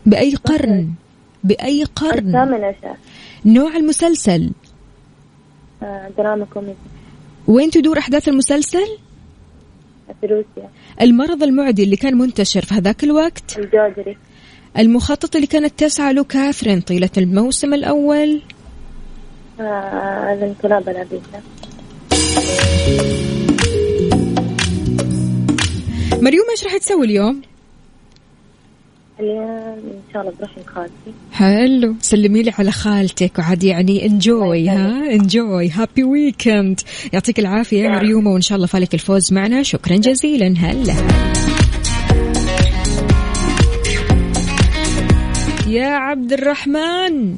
[0.06, 0.92] بأي قرن؟
[1.44, 2.96] بأي قرن؟ الثامن عشر.
[3.44, 4.50] نوع المسلسل؟
[5.82, 6.76] آه، دراما كوميدي.
[7.48, 8.98] وين تدور أحداث المسلسل؟
[10.20, 10.70] في روسيا.
[11.00, 14.16] المرض المعدي اللي كان منتشر في هذاك الوقت؟ الجدري.
[14.78, 18.42] المخطط اللي كانت تسعى له كاثرين طيلة الموسم الأول؟
[19.60, 21.08] الانقلاب
[26.22, 27.42] مريوم إيش راح تسوي اليوم؟
[29.20, 31.94] اليوم إن شاء الله بروح لخالتي حلو.
[32.00, 36.80] سلمي لي على خالتك وعاد يعني انجوي ها؟ انجوي هابي ويكند
[37.12, 39.62] يعطيك العافية يا مريومة وإن شاء الله فالك الفوز معنا.
[39.62, 40.54] شكرا جزيلا.
[40.58, 40.94] هلا.
[45.66, 47.36] يا عبد الرحمن.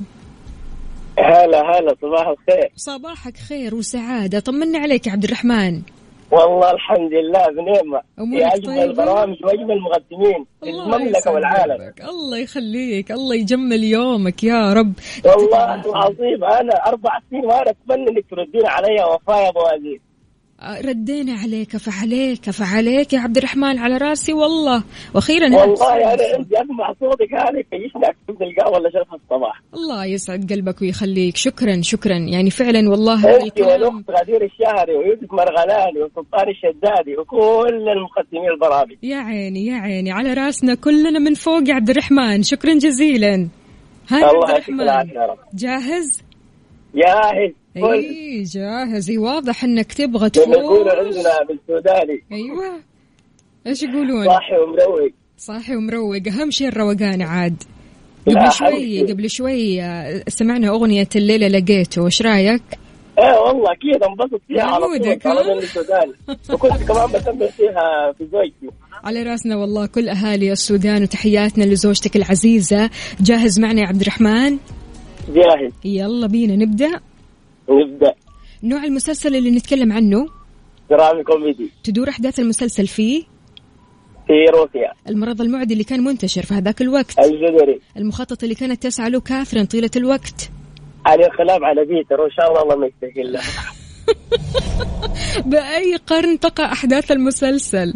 [1.18, 2.72] هلا هلا صباح الخير.
[2.76, 4.40] صباحك خير وسعادة.
[4.40, 5.82] طمنا عليك يا عبد الرحمن.
[6.30, 8.00] والله الحمد لله بنعمة.
[8.38, 11.92] يا أجمل طيبة؟ برامج وأجمل مقدمين في المملكة والعالم.
[12.08, 14.92] الله يخليك الله يجمل يومك يا رب.
[15.24, 19.98] والله العظيم أنا أربع سنين وأنا أتمنى إنك تردين علي وفاء يا أبو آه،
[20.84, 24.84] ردينا عليك فعليك فعليك يا عبد الرحمن على رأسي والله.
[25.14, 29.62] وأخيرا والله أنا عندي أسمع صوتك هذا يفيشني أكتب القهوة ولا شرف الصباح.
[29.74, 31.36] الله يسعد قلبك ويخليك.
[31.36, 32.16] شكرا شكرا.
[32.18, 38.96] يعني فعلا والله الكلام والأخت غدير الشهري ويوسف مرغلاني وسلطان الشدادي وكل المقدمين البرامج.
[39.02, 40.12] يا عيني يا عيني.
[40.12, 42.42] على رأسنا كلنا من فوق يا عبد الرحمن.
[42.42, 43.48] شكرا جزيلا.
[44.10, 45.10] هاي عبد الرحمن.
[45.54, 46.22] جاهز؟
[46.94, 47.63] جاهز.
[47.76, 49.10] اي جاهز.
[49.10, 52.80] اي واضح إنك تبغى لما يقولوا تفوز عندنا بالسوداني أيوه.
[53.66, 55.10] إيش يقولون؟ صاحي ومروق.
[55.38, 56.28] صاحي ومروق.
[56.28, 57.62] أهم شيء الروقان عاد.
[58.26, 59.12] قبل شوي.
[59.12, 62.62] قبل شوي آه، سمعنا أغنية الليلة لقيته إيش رأيك؟
[63.18, 66.14] إيه والله أكيد انبسط فيها على طول
[66.54, 68.76] وكنت كمان بسمع فيها في زوجتي.
[69.04, 72.90] على رأسنا والله كل أهالي السودان وتحياتنا لزوجتك العزيزة.
[73.20, 74.58] جاهز معنا يا عبد الرحمن؟
[75.34, 75.72] جاهز.
[75.84, 77.00] يلا بينا نبدأ.
[77.68, 78.14] نبدا
[78.62, 80.26] نوع المسلسل اللي نتكلم عنه؟
[80.90, 81.70] درامي كوميدي.
[81.84, 83.22] تدور أحداث المسلسل فيه
[84.26, 84.92] في روسيا.
[85.08, 87.18] المرض المعدي اللي كان منتشر في هذاك الوقت.
[87.18, 90.50] الجدري المخطط اللي كانت تسعى له كاثرين طيلة الوقت.
[91.06, 93.40] الخلاف على بيتر وإن شاء الله الله ما يستاهل له.
[95.50, 97.94] بأي قرن تقع أحداث المسلسل؟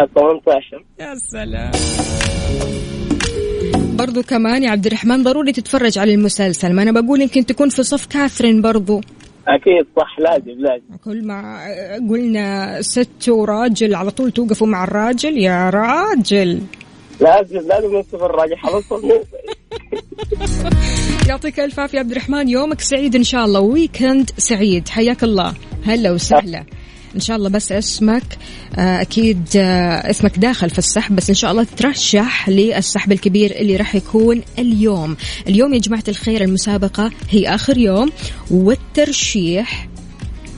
[0.00, 2.39] ال 18 يا سلام.
[4.00, 6.72] برضو كمان يا عبد الرحمن ضروري تتفرج على المسلسل.
[6.72, 9.00] ما أنا بقول يمكن تكون في صف كاثرين برضو.
[9.48, 10.96] أكيد صح لازم لازم.
[11.04, 11.58] كل ما
[12.10, 16.60] قلنا ست وراجل على طول توقفوا مع الراجل يا راجل.
[17.20, 19.04] لازم لازم نصف الراجل حنصف
[21.28, 22.48] يعطيك ألف عافية عبد الرحمن.
[22.48, 23.60] يومك سعيد إن شاء الله.
[23.60, 24.88] ويكند سعيد.
[24.88, 25.54] حياك الله.
[25.84, 26.64] هلا وسهلا.
[27.14, 28.22] إن شاء الله بس اسمك
[28.76, 33.76] آه، أكيد آه، اسمك داخل في السحب بس إن شاء الله ترشح للسحب الكبير اللي
[33.76, 35.16] راح يكون اليوم.
[35.48, 38.10] اليوم يا جماعة الخير المسابقة هي آخر يوم
[38.50, 39.88] والترشيح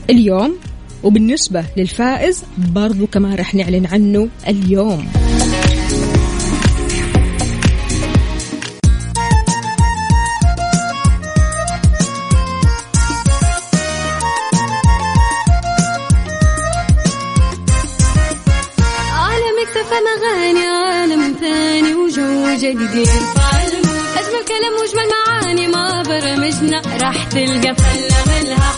[0.09, 0.55] اليوم
[1.03, 5.07] وبالنسبة للفائز برضو كمان راح نعلن عنه اليوم.
[21.43, 23.49] ثاني وجو جديد يرفع
[24.19, 28.72] أجمل كلام واجمل معاني ما برمجنا راح تلقى فله ملها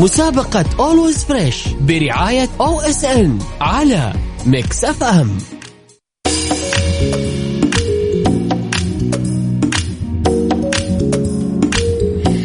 [0.00, 4.12] مسابقة Always Fresh برعاية OSN على
[4.46, 5.28] Mix FM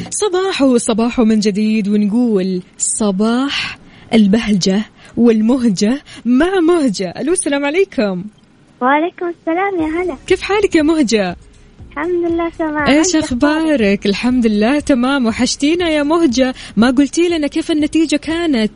[0.09, 3.77] صباح وصباح من جديد ونقول صباح
[4.13, 4.81] البهجة
[5.17, 7.13] والمهجة مع مهجة.
[7.17, 8.23] ألو السلام عليكم.
[8.81, 10.17] وعليكم السلام يا هلا.
[10.27, 11.35] كيف حالك يا مهجة؟
[11.97, 12.88] الحمد لله تمام.
[12.88, 15.25] إيش أخبارك؟ الحمد لله تمام.
[15.25, 16.53] وحشتينا يا مهجة.
[16.77, 18.71] ما قلتي لنا كيف النتيجة كانت؟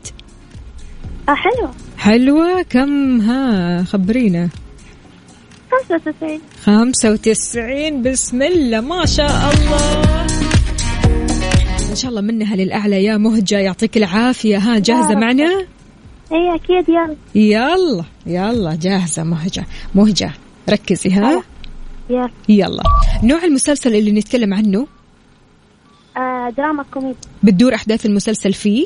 [1.28, 1.70] آه حلوة.
[1.98, 4.48] حلوة؟ كم؟ ها خبرينا.
[5.70, 8.02] 95 خمسة وتسعين.
[8.02, 10.26] بسم الله ما شاء الله.
[11.90, 13.58] إن شاء الله منها للأعلى يا مهجة.
[13.58, 14.56] يعطيك العافية.
[14.56, 15.18] ها جاهزة رب.
[15.18, 15.66] معنا؟
[16.32, 16.88] اي أكيد.
[16.88, 17.16] يلا.
[17.34, 19.64] يلا يلا جاهزة مهجة.
[19.94, 20.32] مهجة
[20.70, 21.42] ركزي ها.
[22.10, 22.30] يلا.
[22.48, 22.82] يلا.
[23.22, 24.86] نوع المسلسل اللي نتكلم عنه؟
[26.16, 27.18] آه دراما كوميدي.
[27.42, 28.84] بتدور أحداث المسلسل فيه؟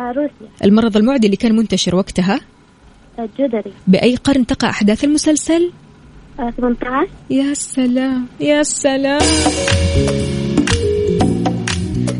[0.00, 0.48] آه روسيا.
[0.64, 2.40] المرض المعدي اللي كان منتشر وقتها؟
[3.18, 3.72] آه جدري.
[3.86, 5.72] بأي قرن تقع أحداث المسلسل؟
[6.40, 8.26] آه 18 يا سلام.
[8.40, 9.20] يا سلام.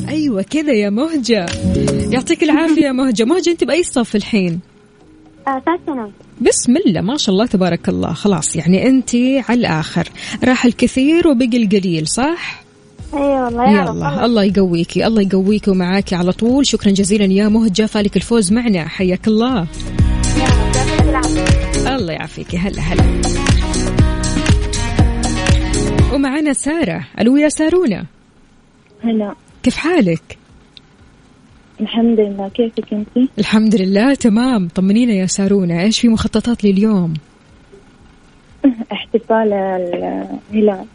[0.09, 1.47] أيوة كذا يا مهجة.
[2.11, 3.25] يعطيك العافية يا مهجة.
[3.25, 4.61] مهجة أنت بأي صف الحين؟
[5.49, 5.63] آه
[6.41, 8.13] بسم الله ما شاء الله تبارك الله.
[8.13, 9.15] خلاص يعني أنت
[9.49, 10.09] على الآخر.
[10.45, 12.63] راح الكثير وبقي القليل صح؟
[13.15, 13.97] أي والله يا رب.
[13.97, 16.67] يلا الله يقويكي الله يقويكي ومعاكي على طول.
[16.67, 18.89] شكرا جزيلا يا مهجة فالك الفوز معنا.
[18.89, 19.67] حياك الله.
[21.87, 22.59] الله يعافيكي.
[22.59, 23.05] هلا هلا.
[26.15, 27.07] ومعنا سارة.
[27.21, 28.07] ألو يا سارونا.
[29.05, 29.35] هلا.
[29.63, 30.39] كيف حالك؟
[31.81, 32.49] الحمد لله.
[32.49, 34.69] كيفك أنت؟ الحمد لله تمام.
[34.69, 35.83] طمنينا يا سارونا.
[35.83, 37.15] إيش في مخططات لليوم؟
[38.93, 40.87] احتفال الهلال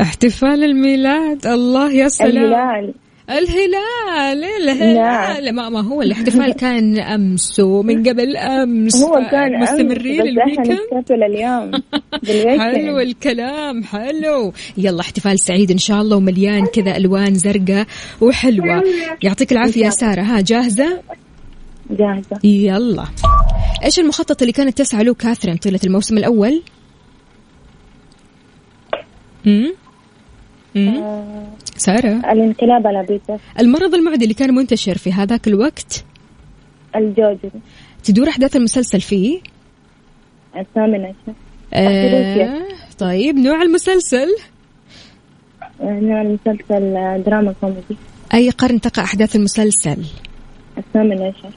[0.00, 1.46] احتفال الميلاد.
[1.46, 2.36] الله يا سلام.
[2.36, 2.94] الهلال
[3.38, 5.54] الهلال الهلال.
[5.54, 9.02] ما, ما هو الاحتفال كان أمس ومن قبل أمس.
[9.02, 10.78] هو كان مستمرين أمس، بس إحنا الويكند.
[10.94, 11.70] نحتفل اليوم.
[12.60, 14.52] حلو الكلام حلو.
[14.76, 17.86] يلا احتفال سعيد إن شاء الله ومليان كذا ألوان زرقاء
[18.20, 18.82] وحلوة.
[19.22, 20.22] يعطيك العافية سارة.
[20.22, 21.00] ها جاهزة؟
[21.90, 22.38] جاهزة.
[22.44, 23.04] يلا.
[23.84, 26.62] إيش المخطط اللي كانت تسعى له كاثرين طيلة الموسم الأول؟
[29.46, 29.74] امم
[31.76, 32.32] سارة.
[32.32, 36.04] الانقلاب على بيتر المرض المعدي اللي كان منتشر في هذاك الوقت
[36.96, 37.50] الجدري
[38.04, 39.40] تدور أحداث المسلسل فيه؟
[40.56, 41.32] الثامن عشر
[41.74, 42.62] آه
[42.98, 44.28] طيب نوع المسلسل؟
[45.80, 47.96] نوع المسلسل آه، دراما كوميدي.
[48.34, 50.04] أي قرن تقع أحداث المسلسل؟
[50.78, 51.50] الثامن عشر.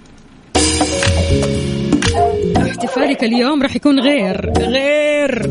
[2.58, 5.50] احتفالك اليوم راح يكون غير غير.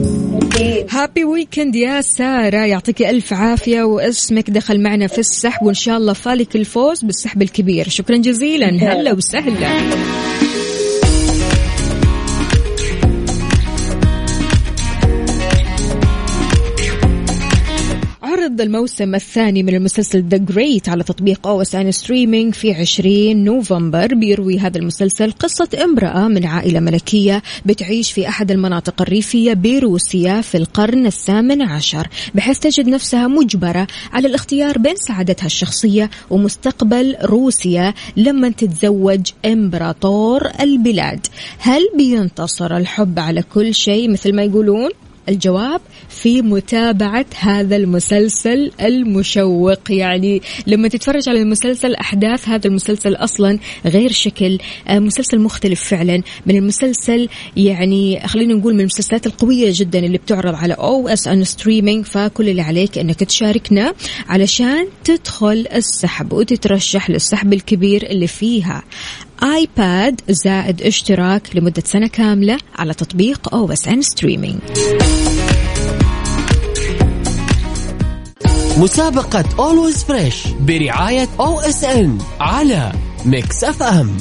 [0.90, 2.57] happy weekend يا سارة.
[2.57, 7.88] يعطيك ألف عافية واسمك دخل معنا في السحب وإن شاء الله فالك الفوز بالسحب الكبير.
[7.88, 8.66] شكرا جزيلا.
[8.66, 9.68] هلا وسهلا.
[18.55, 24.14] عرض الموسم الثاني من المسلسل The Great على تطبيق OSN Streaming في 20 نوفمبر.
[24.14, 30.57] بيروي هذا المسلسل قصة امرأة من عائلة ملكية بتعيش في أحد المناطق الريفية بروسيا في
[30.57, 38.48] القرن الثامن عشر بحيث تجد نفسها مجبرة على الاختيار بين سعادتها الشخصية ومستقبل روسيا لما
[38.50, 41.26] تتزوج إمبراطور البلاد.
[41.59, 44.90] هل بينتصر الحب على كل شيء مثل ما يقولون؟
[45.29, 49.91] الجواب في متابعة هذا المسلسل المشوق.
[49.91, 54.59] يعني لما تتفرج على المسلسل أحداث هذا المسلسل أصلا غير شكل
[54.89, 56.22] آه، مسلسل مختلف فعلا.
[56.47, 62.49] من المسلسل يعني خلينا نقول من المسلسلات القوية جدا اللي بتعرض على OSN Streaming فكل
[62.49, 63.95] اللي عليك إنك تشاركنا
[64.29, 68.83] علشان تدخل السحب وتترشح للسحب الكبير اللي فيها.
[69.45, 74.59] iPad زائد اشتراك لمدة سنة كاملة على تطبيق OSN Streaming
[78.78, 82.92] مسابقة Always Fresh برعاية OSN على
[83.24, 84.16] Mix FM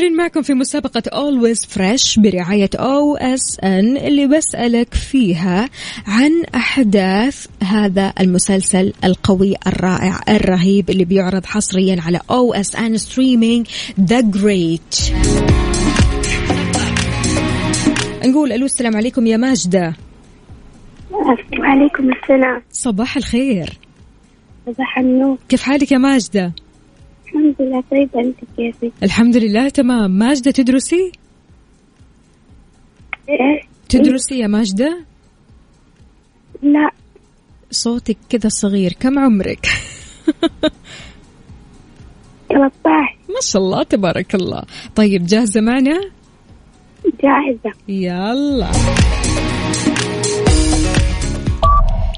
[0.00, 5.68] مستمرين معكم في مسابقة Always Fresh برعاية OSN اللي بسألك فيها
[6.06, 13.68] عن أحداث هذا المسلسل القوي الرائع الرهيب اللي بيعرض حصريا على OSN Streaming
[14.00, 15.12] The Great.
[18.26, 19.94] نقول ألو السلام عليكم يا ماجدة.
[21.58, 22.62] وعليكم السلام.
[22.72, 23.78] صباح الخير.
[24.66, 25.38] صباح النور.
[25.48, 26.52] كيف حالك يا ماجدة؟
[27.30, 31.12] الحمد لله طيبة أنت كيفك؟ الحمد لله تمام ماجدة تدرسي؟
[33.28, 35.04] إيه؟ تدرسي يا ماجدة؟
[36.62, 36.90] لا
[37.70, 39.66] صوتك كذا صغير كم عمرك؟
[42.48, 42.70] 13
[43.28, 44.62] ما شاء الله تبارك الله
[44.96, 46.00] طيب جاهزة معنا؟
[47.22, 48.72] جاهزة يلا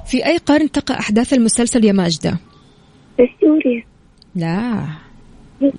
[0.07, 2.39] في أي قرن تقع أحداث المسلسل يا ماجدة؟
[3.17, 3.92] في سوريا
[4.35, 4.87] لا.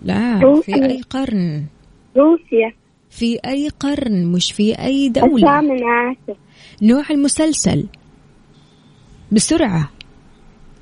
[0.01, 0.75] لا روسيا.
[0.75, 1.65] في أي قرن؟
[2.17, 2.73] روسيا.
[3.09, 5.35] في أي قرن مش في أي دولة.
[5.35, 6.37] الثامن عشر
[6.81, 7.85] نوع المسلسل.
[9.31, 9.89] بسرعة.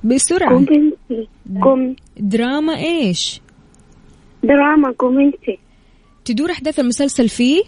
[0.03, 0.49] بسرعة.
[0.49, 1.27] كومنتي
[1.63, 3.41] كوم دراما إيش؟
[4.43, 5.59] دراما كومنتي
[6.25, 7.63] تدور أحداث المسلسل فيه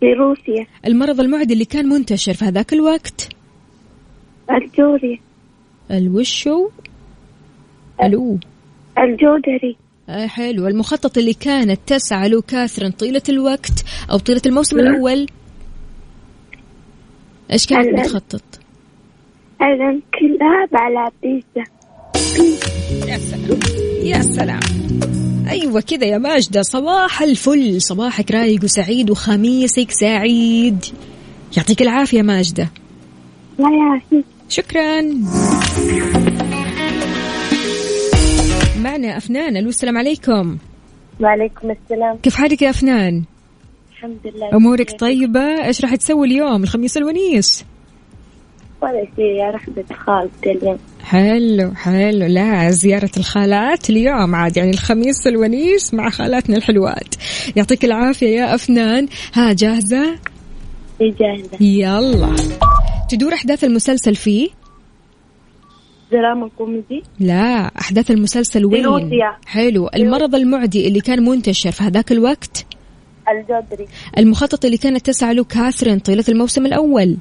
[0.00, 0.66] في روسيا.
[0.86, 3.28] المرض المعدي اللي كان منتشر في هذاك الوقت؟
[4.50, 5.20] الجوري
[5.90, 6.68] الوشو.
[8.02, 8.38] ألو.
[8.98, 9.76] الجودري
[10.08, 10.66] آه حلو.
[10.66, 15.26] المخطط اللي كانت تسعى له كاثرين طيلة الوقت أو طيلة الموسم الأول؟
[17.52, 18.42] إيش كانت بتخطط؟
[19.62, 21.70] الانقلاب على بيتزا.
[23.08, 23.60] يا سلام.
[24.02, 24.60] يا سلام.
[25.48, 26.62] أيوة كذا يا ماجدة.
[26.62, 27.82] صباح الفل.
[27.82, 30.84] صباحك رايق وسعيد وخميسك سعيد.
[31.56, 32.70] يعطيك العافية ماجدة.
[33.58, 35.00] لا يا شكرا.
[38.98, 40.58] معنا أفنان ألو السلام عليكم.
[41.20, 42.16] وعليكم السلام.
[42.22, 43.24] كيف حالك يا أفنان؟
[43.92, 44.54] الحمد لله.
[44.54, 47.64] أمورك طيبة؟ إيش راح تسوي اليوم؟ الخميس الونيس؟
[48.82, 52.26] ولا شيء يا رحمة خالتي اليوم حلو حلو.
[52.26, 57.14] لا زيارة الخالات اليوم عاد يعني الخميس الونيس مع خالاتنا الحلوات.
[57.56, 59.08] يعطيك العافية يا أفنان.
[59.34, 60.18] ها جاهزة؟
[61.00, 61.64] هي جاهزة.
[61.64, 62.36] يلا.
[63.08, 64.48] تدور أحداث المسلسل فيه؟
[66.12, 69.36] دراما كوميدي لا أحداث المسلسل وين؟ روسيا.
[69.46, 69.90] حلو.
[69.94, 72.66] المرض المعدي اللي كان منتشر في هذاك الوقت؟
[73.28, 73.86] الجدري
[74.18, 77.16] المخطط اللي كانت تسعى له كاثرين طيلة الموسم الأول.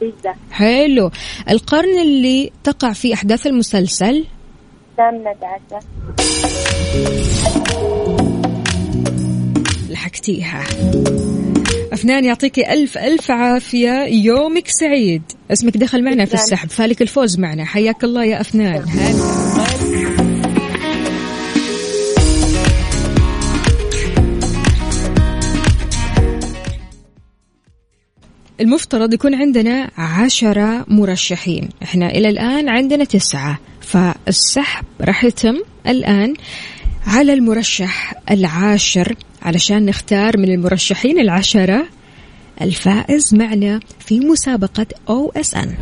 [0.00, 1.10] بيتزا حلو.
[1.50, 4.24] القرن اللي تقع فيه أحداث المسلسل؟
[4.96, 5.80] ثامنة عشر
[9.90, 10.64] لحقتيها.
[11.92, 14.04] أفنان يعطيك ألف ألف عافية.
[14.04, 15.22] يومك سعيد.
[15.52, 16.34] اسمك دخل معنا في.
[16.34, 16.68] السحب.
[16.70, 17.64] فالك الفوز معنا.
[17.64, 18.84] حياك الله يا أفنان.
[18.88, 19.12] هلا.
[28.60, 31.68] المفترض يكون عندنا عشرة مرشحين.
[31.82, 33.58] إحنا إلى الآن عندنا تسعة.
[33.80, 36.34] فالسحب راح يتم الآن.
[37.06, 41.86] على المرشح العاشر علشان نختار من المرشحين العشرة
[42.60, 45.74] الفائز معنا في مسابقة أو إس إن.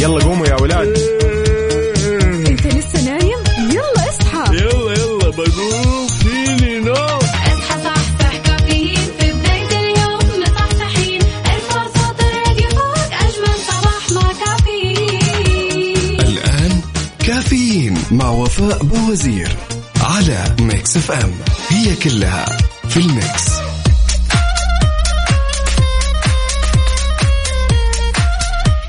[0.00, 1.15] يلا قوموا يا ولاد.
[18.10, 19.48] مع وفاء بوزير
[20.00, 21.32] على Mix FM.
[21.68, 22.46] هي كلها
[22.88, 23.56] في ال Mix.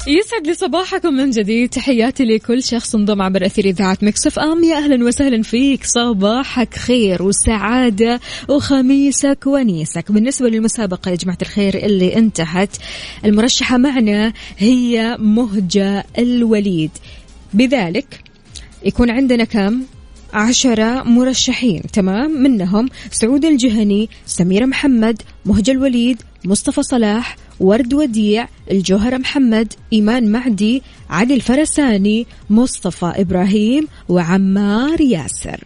[0.07, 1.69] يسعد لي صباحكم من جديد.
[1.69, 4.63] تحياتي لكل شخص انضم عبر أثير إذاعة Mix FM.
[4.63, 5.83] يا أهلا وسهلا فيك.
[5.83, 10.11] صباحك خير وسعادة وخميسك ونيسك.
[10.11, 12.77] بالنسبة للمسابقة يا جماعة الخير اللي انتهت
[13.25, 16.91] المرشحة معنا هي مهجة الوليد.
[17.53, 18.26] بذلك
[18.87, 19.81] يكون عندنا كم؟
[20.33, 29.17] عشرة مرشحين تمام؟ منهم سعود الجهني سميرة محمد مهجة الوليد مصطفى صلاح ورد وديع الجوهرة
[29.17, 35.63] محمد إيمان معدي علي الفرساني مصطفى إبراهيم وعمار ياسر.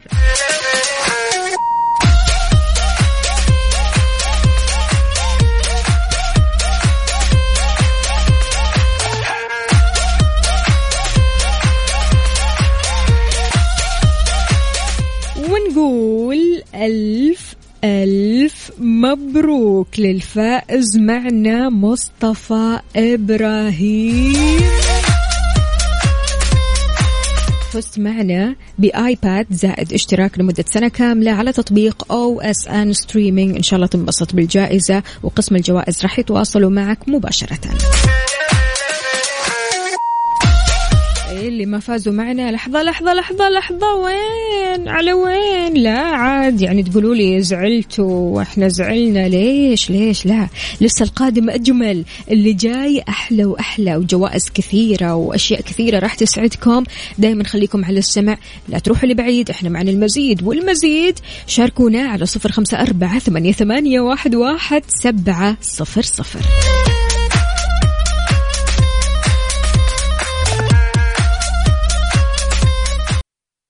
[16.81, 24.61] ألف ألف مبروك للفائز معنا مصطفى إبراهيم.
[27.71, 33.75] فزت معنا ب iPad زائد اشتراك لمدة سنة كاملة على تطبيق OSN Streaming إن شاء
[33.75, 37.59] الله تنبسط بالجائزة وقسم الجوائز راح يتواصلوا معك مباشرة.
[41.47, 42.51] اللي ما فازوا معنا.
[42.51, 43.95] لحظة لحظة لحظة لحظة.
[43.95, 48.37] وين؟ على وين؟ لا عاد يعني تقولوا لي زعلتوا.
[48.37, 49.27] وإحنا زعلنا.
[49.27, 50.47] ليش؟ ليش؟ لا.
[50.81, 52.03] لسه القادم أجمل.
[52.31, 56.83] اللي جاي أحلى وأحلى وجوائز كثيرة وأشياء كثيرة راح تسعدكم.
[57.17, 58.37] دايما خليكم على السمع.
[58.69, 59.49] لا تروحوا لبعيد.
[59.49, 60.43] إحنا معنا المزيد.
[60.43, 66.39] والمزيد شاركونا على صفر خمسة أربعة ثمانية, واحد, واحد سبعة صفر صفر.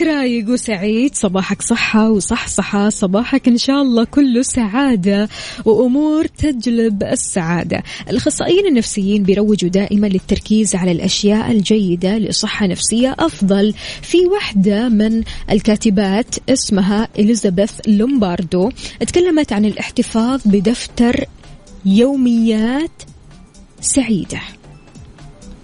[0.00, 5.28] صباحك رايق وسعيد صباحك صحة وصحصحة صباحك إن شاء الله كله سعادة
[5.64, 7.82] وأمور تجلب السعادة.
[8.10, 13.74] الأخصائيين النفسيين بيروجوا دائما للتركيز على الأشياء الجيدة لصحة نفسية أفضل.
[14.02, 18.70] في واحدة من الكاتبات اسمها إليزابيث لومباردو
[19.00, 21.24] تكلمت عن الاحتفاظ بدفتر
[21.84, 23.02] يوميات
[23.80, 24.40] سعيدة.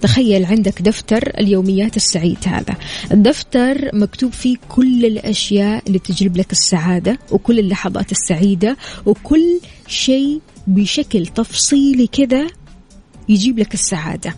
[0.06, 2.76] تخيل عندك دفتر اليوميات السعيد هذا.
[3.12, 8.76] الدفتر مكتوب فيه كل الأشياء اللي تجلب لك السعادة وكل اللحظات السعيدة
[9.06, 12.46] وكل شيء بشكل تفصيلي كذا
[13.28, 14.34] يجيب لك السعادة.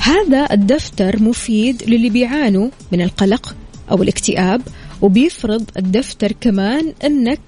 [0.00, 3.56] هذا الدفتر مفيد للي بيعانوا من القلق
[3.90, 4.62] أو الاكتئاب
[5.02, 7.40] وبيفرض الدفتر كمان أنك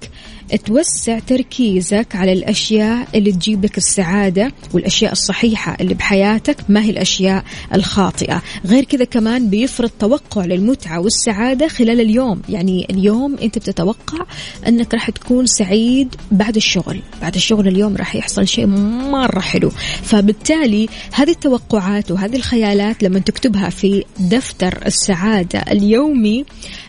[0.57, 7.43] توسع تركيزك على الأشياء اللي تجيب لك السعادة والأشياء الصحيحة اللي بحياتك ما هي الأشياء
[7.73, 8.41] الخاطئة.
[8.65, 12.41] غير كذا كمان بيفرض توقع للمتعة والسعادة خلال اليوم.
[12.49, 14.25] يعني اليوم أنت بتتوقع
[14.67, 17.01] أنك راح تكون سعيد بعد الشغل.
[17.21, 19.69] بعد الشغل اليوم راح يحصل شيء مرة حلو.
[20.03, 26.45] فبالتالي هذه التوقعات وهذه الخيالات لما تكتبها في دفتر السعادة اليومي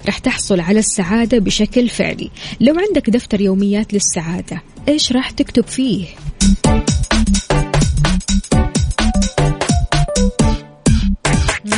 [0.06, 2.30] راح تحصل على السعادة بشكل فعلي.
[2.60, 6.06] لو عندك دفتر يوميات للسعادة إيش راح تكتب فيه؟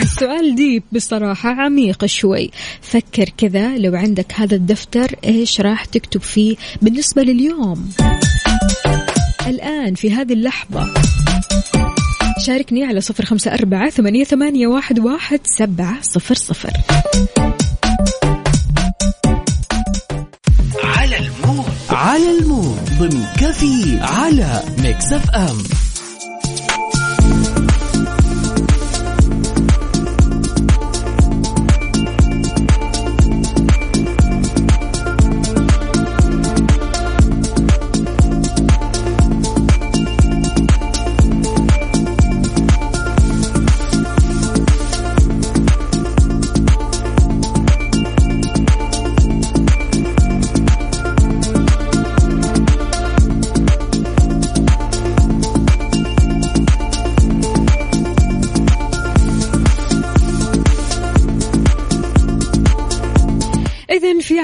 [0.03, 2.51] السؤال deep بصراحة عميق شوي.
[2.81, 7.93] فكر كذا لو عندك هذا الدفتر إيش راح تكتب فيه بالنسبة لليوم؟
[9.47, 10.95] الآن في هذه اللحظة.
[12.47, 16.73] شاركني على صفر خمسة أربعة ثمانية, ثمانية واحد, واحد سبعة صفر صفر.
[22.07, 25.59] على ال mood ضمن كافي على Mix FM.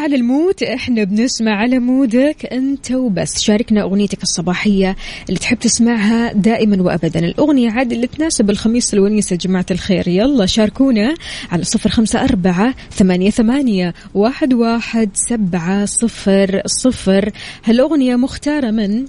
[0.03, 3.43] على الموت إحنا بنسمع على مودك أنت وبس.
[3.43, 4.97] شاركنا أغنيتك الصباحية
[5.29, 7.21] اللي تحب تسمعها دائما وأبدا.
[7.21, 10.09] الأغنية عاد اللي تناسب الخميس الونيس يا جماعة الخير.
[10.09, 11.15] يلا شاركونا
[11.53, 17.31] على صفر خمسة أربعة ثمانية, ثمانية واحد, واحد سبعة صفر صفر.
[17.65, 19.07] هالأغنية مختارة من؟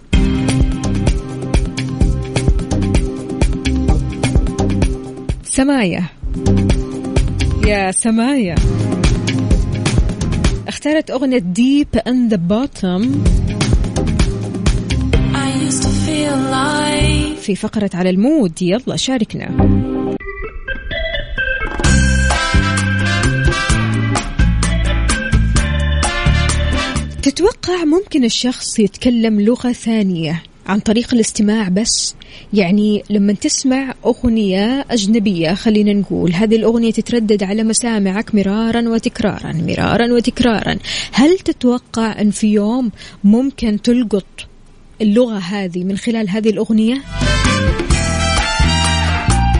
[5.44, 6.10] سماية.
[7.68, 8.56] يا سماية.
[10.74, 13.24] اختارت أغنية Deep in the Bottom
[17.42, 18.62] في فقرة على ال mood.
[18.62, 19.48] يلا شاركنا.
[27.22, 30.44] تتوقع ممكن الشخص يتكلم لغة ثانية.
[30.68, 32.16] عن طريق الاستماع بس
[32.54, 40.14] يعني لما تسمع أغنية أجنبية خلينا نقول هذه الأغنية تتردد على مسامعك مرارا وتكرارا مرارا
[40.14, 40.78] وتكرارا
[41.12, 42.92] هل تتوقع أن في يوم
[43.24, 44.26] ممكن تلقط
[45.02, 47.02] اللغة هذه من خلال هذه الأغنية؟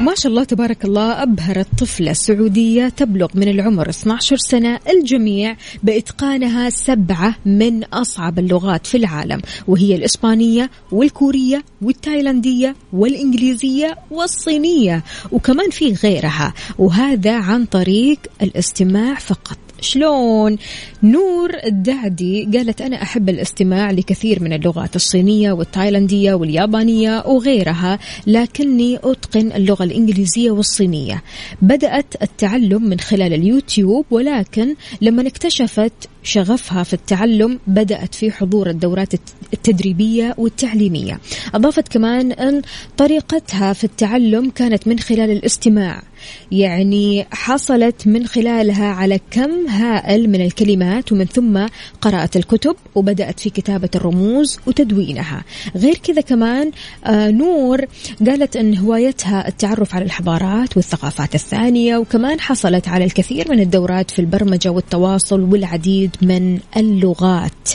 [0.04, 6.70] ما شاء الله تبارك الله أبهرت طفلة سعودية تبلغ من العمر 12 سنة الجميع بإتقانها
[6.70, 16.54] سبعة من أصعب اللغات في العالم وهي الإسبانية والكورية والتايلاندية والإنجليزية والصينية وكمان في غيرها
[16.80, 19.63] وهذا عن طريق الاستماع فقط.
[19.84, 20.58] شلون؟
[21.04, 29.52] نور الدعدي قالت أنا أحب الاستماع لكثير من اللغات الصينية والتايلاندية واليابانية وغيرها لكني أتقن
[29.52, 31.24] اللغة الإنجليزية والصينية.
[31.62, 35.94] بدأت التعلم من خلال اليوتيوب ولكن لما اكتشفت
[36.24, 39.14] شغفها في التعلم بدأت في حضور الدورات
[39.54, 41.20] التدريبية والتعليمية.
[41.54, 42.62] أضافت كمان أن
[42.98, 46.04] طريقتها في التعلم كانت من خلال الاستماع.
[46.52, 51.66] يعني حصلت من خلالها على كم هائل من الكلمات ومن ثم
[52.02, 55.44] قرأت الكتب وبدأت في كتابة الرموز وتدوينها.
[55.76, 56.72] غير كذا كمان
[57.06, 57.86] آه نور
[58.28, 64.20] قالت أن هوايتها التعرف على الحضارات والثقافات الثانية وكمان حصلت على الكثير من الدورات في
[64.20, 67.70] البرمجة والتواصل والعديد من اللغات.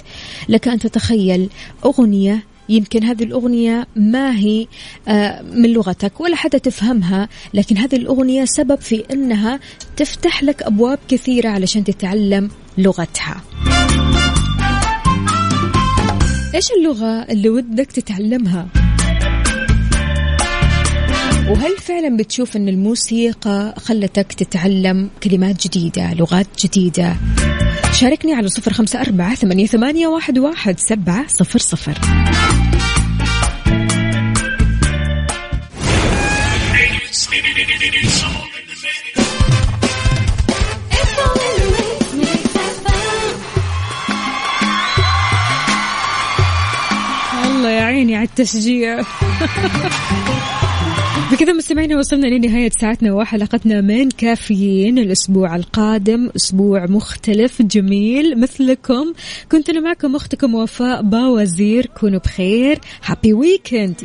[0.49, 1.49] لك أن تتخيل
[1.85, 4.67] أغنية يمكن هذه الأغنية ما هي
[5.09, 9.61] آه، من لغتك ولا حتى تفهمها لكن هذه الأغنية سبب في أنها
[9.97, 13.43] تفتح لك أبواب كثيرة علشان تتعلم لغتها.
[16.55, 18.69] إيش اللغة اللي ودك تتعلمها؟
[21.51, 27.17] وهل فعلا بتشوف أن الموسيقى خلتك تتعلم كلمات جديدة لغات جديدة؟
[28.01, 31.99] شاركني على صفر خمسة أربعة ثمانية, ثمانية واحد, واحد سبعة صفر صفر.
[47.45, 49.03] الله يا عيني على التشجيع
[51.33, 59.13] بكذا مستمعينا وصلنا لنهاية ساعتنا وحلقتنا من كافيين الأسبوع القادم أسبوع مختلف جميل مثلكم.
[59.53, 62.79] كنت أنا معكم أختكم وفاء باوزير كونوا بخير.
[63.05, 63.95] هابي ويكند